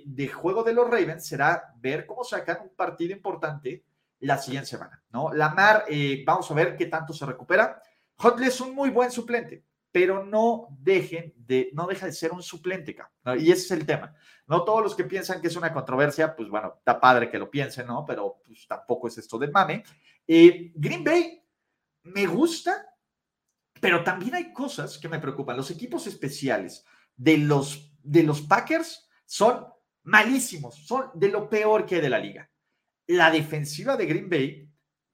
de, 0.05 0.27
juego 0.29 0.63
de 0.63 0.73
los 0.73 0.89
Ravens 0.89 1.27
será 1.27 1.73
ver 1.77 2.05
cómo 2.05 2.23
sacan 2.23 2.59
un 2.63 2.69
partido 2.69 3.11
importante 3.11 3.83
la 4.21 4.37
siguiente 4.37 4.69
semana, 4.69 5.03
¿no? 5.11 5.31
Lamar, 5.31 5.85
eh, 5.89 6.23
vamos 6.25 6.49
a 6.49 6.53
ver 6.53 6.75
qué 6.75 6.87
tanto 6.87 7.13
se 7.13 7.25
recupera. 7.25 7.81
Huntley 8.17 8.47
es 8.47 8.59
un 8.61 8.73
muy 8.73 8.89
buen 8.89 9.11
suplente, 9.11 9.63
pero 9.91 10.25
no 10.25 10.69
dejen 10.79 11.33
de, 11.37 11.69
no 11.73 11.85
deja 11.85 12.05
de 12.05 12.13
ser 12.13 12.31
un 12.31 12.41
suplente, 12.41 12.95
y 13.37 13.51
ese 13.51 13.65
es 13.65 13.71
el 13.71 13.85
tema. 13.85 14.15
No 14.47 14.63
todos 14.63 14.81
los 14.81 14.95
que 14.95 15.03
piensan 15.03 15.41
que 15.41 15.47
es 15.47 15.55
una 15.55 15.73
controversia, 15.73 16.35
pues 16.35 16.49
bueno, 16.49 16.75
está 16.77 16.99
padre 16.99 17.29
que 17.29 17.37
lo 17.37 17.51
piensen, 17.51 17.87
¿no? 17.87 18.05
Pero 18.05 18.41
pues 18.45 18.65
tampoco 18.67 19.07
es 19.07 19.17
esto 19.17 19.37
del 19.37 19.51
mame. 19.51 19.83
Eh, 20.25 20.71
Green 20.75 21.03
Bay 21.03 21.43
me 22.03 22.25
gusta, 22.27 22.85
pero 23.79 24.03
también 24.03 24.35
hay 24.35 24.53
cosas 24.53 24.97
que 24.97 25.09
me 25.09 25.19
preocupan. 25.19 25.57
Los 25.57 25.71
equipos 25.71 26.07
especiales 26.07 26.85
de 27.15 27.37
los, 27.37 27.93
de 28.01 28.23
los 28.23 28.41
Packers 28.41 29.09
son 29.25 29.65
malísimos, 30.03 30.75
son 30.85 31.11
de 31.13 31.29
lo 31.29 31.49
peor 31.49 31.85
que 31.85 31.95
hay 31.95 32.01
de 32.01 32.09
la 32.09 32.19
liga. 32.19 32.49
La 33.07 33.31
defensiva 33.31 33.97
de 33.97 34.05
Green 34.05 34.29
Bay 34.29 34.69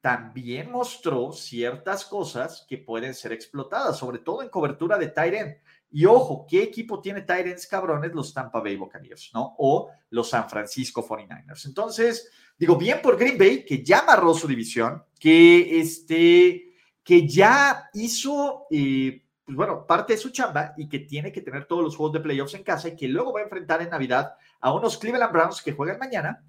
también 0.06 0.72
mostró 0.72 1.32
ciertas 1.32 2.06
cosas 2.06 2.64
que 2.70 2.78
pueden 2.78 3.16
ser 3.16 3.34
explotadas, 3.34 3.98
sobre 3.98 4.20
todo 4.20 4.44
en 4.44 4.50
cobertura 4.50 5.00
de 5.00 5.08
tight 5.08 5.58
Y 5.90 6.06
ojo, 6.06 6.46
¿qué 6.48 6.62
equipo 6.62 7.02
tiene 7.02 7.24
tight 7.24 7.58
cabrones? 7.68 8.14
Los 8.14 8.32
Tampa 8.32 8.60
Bay 8.60 8.76
Buccaneers, 8.76 9.32
¿no? 9.34 9.56
O 9.58 9.90
los 10.12 10.30
San 10.30 10.48
Francisco 10.48 11.04
49ers. 11.04 11.66
Entonces, 11.66 12.30
digo, 12.56 12.76
bien 12.76 13.02
por 13.02 13.18
Green 13.18 13.36
Bay, 13.36 13.66
que 13.66 13.84
ya 13.84 14.02
amarró 14.02 14.36
su 14.36 14.48
división, 14.48 15.04
que, 15.20 15.80
este, 15.80 16.65
que 17.06 17.26
ya 17.26 17.90
hizo, 17.94 18.68
eh, 18.70 19.24
pues 19.46 19.56
bueno, 19.56 19.88
parte 19.88 20.14
de 20.14 20.20
su 20.20 20.32
chamba 20.32 20.74
y 20.76 20.90
que 20.90 21.00
tiene 21.00 21.32
que 21.32 21.40
tener 21.40 21.66
todos 21.66 21.84
los 21.84 21.96
juegos 21.96 22.16
de 22.16 22.20
playoffs 22.20 22.56
en 22.56 22.64
casa 22.64 22.90
y 22.90 22.98
que 22.98 23.08
luego 23.08 23.32
va 23.32 23.40
a 23.40 23.44
enfrentar 23.44 23.82
en 23.82 23.92
Navidad 23.92 24.34
a 24.60 24.74
unos 24.74 24.98
Cleveland 24.98 25.32
Browns 25.32 25.62
que 25.62 25.72
juegan 25.72 26.00
mañana 26.00 26.44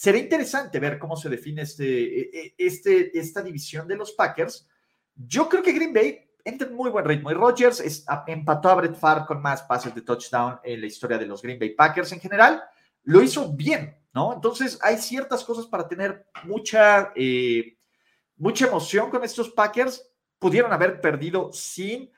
Será 0.00 0.16
interesante 0.16 0.80
ver 0.80 0.98
cómo 0.98 1.14
se 1.14 1.28
define 1.28 1.60
este, 1.60 1.84
e, 1.84 2.30
e, 2.32 2.54
este, 2.56 3.18
esta 3.18 3.42
división 3.42 3.86
de 3.86 3.96
los 3.96 4.12
Packers. 4.12 4.66
Yo 5.14 5.46
creo 5.46 5.62
que 5.62 5.74
Green 5.74 5.92
Bay 5.92 6.26
entra 6.42 6.66
en 6.66 6.74
muy 6.74 6.88
buen 6.88 7.04
ritmo 7.04 7.30
y 7.30 7.34
Rodgers 7.34 8.06
empató 8.26 8.70
a 8.70 8.76
Brett 8.76 8.94
Favre 8.94 9.26
con 9.26 9.42
más 9.42 9.62
pases 9.64 9.94
de 9.94 10.00
touchdown 10.00 10.58
en 10.64 10.80
la 10.80 10.86
historia 10.86 11.18
de 11.18 11.26
los 11.26 11.42
Green 11.42 11.58
Bay 11.58 11.74
Packers 11.74 12.12
en 12.12 12.20
general. 12.20 12.62
Lo 13.02 13.20
hizo 13.20 13.52
bien, 13.52 13.94
¿no? 14.14 14.32
Entonces 14.32 14.78
hay 14.80 14.96
ciertas 14.96 15.44
cosas 15.44 15.66
para 15.66 15.86
tener 15.86 16.24
mucha, 16.44 17.12
eh, 17.14 17.76
mucha 18.40 18.66
emoción 18.66 19.10
con 19.10 19.22
estos 19.22 19.50
Packers, 19.50 20.10
pudieron 20.38 20.72
haber 20.72 21.00
perdido 21.00 21.52
sin 21.52 22.10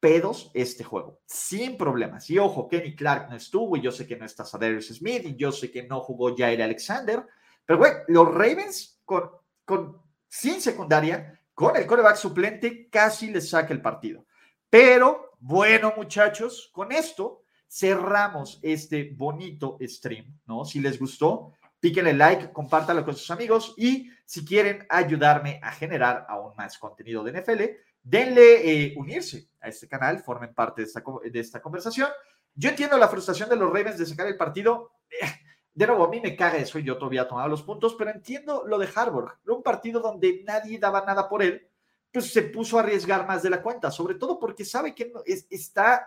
pedos 0.00 0.50
este 0.52 0.82
juego, 0.82 1.20
sin 1.24 1.76
problemas. 1.76 2.28
Y 2.28 2.38
ojo, 2.38 2.68
Kenny 2.68 2.96
Clark 2.96 3.30
no 3.30 3.36
estuvo, 3.36 3.76
y 3.76 3.80
yo 3.80 3.92
sé 3.92 4.06
que 4.06 4.16
no 4.16 4.26
está 4.26 4.44
Sadarius 4.44 4.88
Smith, 4.88 5.24
y 5.24 5.36
yo 5.36 5.52
sé 5.52 5.70
que 5.70 5.84
no 5.84 6.00
jugó 6.00 6.36
Jair 6.36 6.62
Alexander, 6.62 7.24
pero 7.64 7.78
güey, 7.78 7.92
los 8.08 8.26
Ravens 8.34 9.00
con, 9.04 9.30
con, 9.64 10.02
sin 10.28 10.60
secundaria, 10.60 11.40
con 11.54 11.76
el 11.76 11.86
coreback 11.86 12.16
suplente, 12.16 12.88
casi 12.90 13.30
les 13.30 13.48
saca 13.48 13.72
el 13.72 13.80
partido. 13.80 14.26
Pero 14.68 15.36
bueno, 15.38 15.92
muchachos, 15.96 16.70
con 16.72 16.90
esto 16.90 17.44
cerramos 17.68 18.58
este 18.62 19.12
bonito 19.14 19.78
stream, 19.82 20.40
¿no? 20.46 20.64
Si 20.64 20.80
les 20.80 20.98
gustó, 20.98 21.52
píquenle 21.80 22.12
like, 22.12 22.52
compártalo 22.52 23.04
con 23.04 23.16
sus 23.16 23.30
amigos 23.30 23.74
y 23.76 24.10
si 24.24 24.44
quieren 24.44 24.86
ayudarme 24.88 25.58
a 25.62 25.72
generar 25.72 26.26
aún 26.28 26.54
más 26.56 26.78
contenido 26.78 27.24
de 27.24 27.40
NFL, 27.40 27.62
denle 28.02 28.84
eh, 28.84 28.94
unirse 28.96 29.48
a 29.60 29.68
este 29.68 29.88
canal, 29.88 30.20
formen 30.20 30.54
parte 30.54 30.82
de 30.82 30.86
esta, 30.86 31.02
de 31.24 31.40
esta 31.40 31.60
conversación. 31.60 32.08
Yo 32.54 32.70
entiendo 32.70 32.98
la 32.98 33.08
frustración 33.08 33.48
de 33.48 33.56
los 33.56 33.72
Ravens 33.72 33.98
de 33.98 34.06
sacar 34.06 34.26
el 34.26 34.36
partido. 34.36 34.92
Eh, 35.10 35.26
de 35.72 35.86
nuevo, 35.86 36.04
a 36.04 36.10
mí 36.10 36.20
me 36.20 36.36
caga 36.36 36.58
eso 36.58 36.78
y 36.78 36.84
yo 36.84 36.98
todavía 36.98 37.26
tomado 37.26 37.48
los 37.48 37.62
puntos, 37.62 37.94
pero 37.94 38.10
entiendo 38.10 38.64
lo 38.66 38.78
de 38.78 38.88
Harvard. 38.94 39.38
Un 39.46 39.62
partido 39.62 40.00
donde 40.00 40.42
nadie 40.44 40.78
daba 40.78 41.04
nada 41.04 41.28
por 41.28 41.42
él, 41.42 41.66
pues 42.12 42.32
se 42.32 42.42
puso 42.42 42.76
a 42.76 42.82
arriesgar 42.82 43.26
más 43.26 43.42
de 43.42 43.50
la 43.50 43.62
cuenta, 43.62 43.90
sobre 43.90 44.16
todo 44.16 44.38
porque 44.38 44.64
sabe 44.64 44.94
que 44.94 45.12
está, 45.48 46.06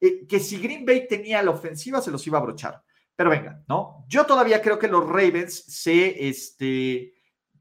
eh, 0.00 0.26
que 0.26 0.38
si 0.38 0.60
Green 0.60 0.84
Bay 0.84 1.08
tenía 1.08 1.42
la 1.42 1.50
ofensiva, 1.50 2.00
se 2.00 2.10
los 2.10 2.26
iba 2.26 2.38
a 2.38 2.42
brochar. 2.42 2.82
Pero 3.18 3.30
venga, 3.30 3.60
¿no? 3.66 4.04
Yo 4.06 4.26
todavía 4.26 4.62
creo 4.62 4.78
que 4.78 4.86
los 4.86 5.04
Ravens 5.04 5.64
se, 5.66 6.28
este, 6.28 7.14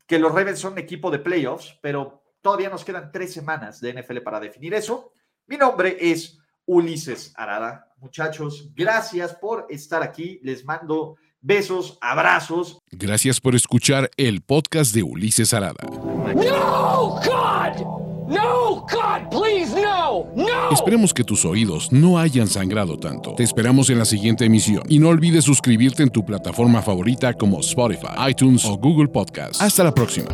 que 0.06 0.20
los 0.20 0.32
Ravens 0.32 0.60
son 0.60 0.78
equipo 0.78 1.10
de 1.10 1.18
playoffs, 1.18 1.80
pero 1.82 2.22
todavía 2.42 2.70
nos 2.70 2.86
quedan 2.86 3.12
tres 3.12 3.34
semanas 3.34 3.82
de 3.82 3.92
NFL 3.92 4.20
para 4.20 4.40
definir 4.40 4.76
eso. 4.76 5.14
Mi 5.48 5.58
nombre 5.58 5.98
es 6.00 6.38
Ulises 6.66 7.34
Arada. 7.36 7.92
Muchachos, 7.98 8.70
gracias 8.76 9.34
por 9.34 9.66
estar 9.68 10.04
aquí. 10.04 10.40
Les 10.44 10.64
mando 10.64 11.16
besos, 11.42 11.98
abrazos. 12.02 12.78
Gracias 12.92 13.42
por 13.42 13.56
escuchar 13.56 14.12
el 14.16 14.42
podcast 14.42 14.94
de 14.94 15.02
Ulises 15.02 15.56
Arada. 15.56 15.88
No, 16.36 17.20
God! 17.26 17.97
No, 18.28 18.86
God, 18.92 19.30
please, 19.32 19.74
no, 19.74 20.28
no. 20.36 20.70
Esperemos 20.72 21.14
que 21.14 21.24
tus 21.24 21.46
oídos 21.46 21.92
no 21.92 22.18
hayan 22.20 22.48
sangrado 22.48 22.98
tanto. 22.98 23.34
Te 23.36 23.44
esperamos 23.44 23.90
en 23.90 24.00
la 24.00 24.06
siguiente 24.06 24.46
emisión 24.46 24.84
y 24.90 25.00
no 25.00 25.08
olvides 25.10 25.46
suscribirte 25.46 26.04
en 26.04 26.10
tu 26.10 26.26
plataforma 26.26 26.82
favorita 26.82 27.34
como 27.34 27.62
Spotify, 27.62 28.30
iTunes 28.30 28.66
o 28.66 28.78
Google 28.78 29.08
Podcast. 29.08 29.62
Hasta 29.62 29.84
la 29.84 29.94
próxima. 29.94 30.28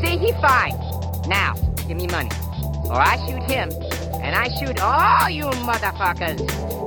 Now, 1.25 1.53
give 1.87 1.95
me 1.95 2.07
money, 2.07 2.29
or 2.89 2.99
I 2.99 3.15
shoot 3.25 3.43
him, 3.49 3.69
and 4.21 4.35
I 4.35 4.49
shoot 4.59 4.81
all 4.81 5.29
you 5.29 5.45
motherfuckers. 5.65 6.82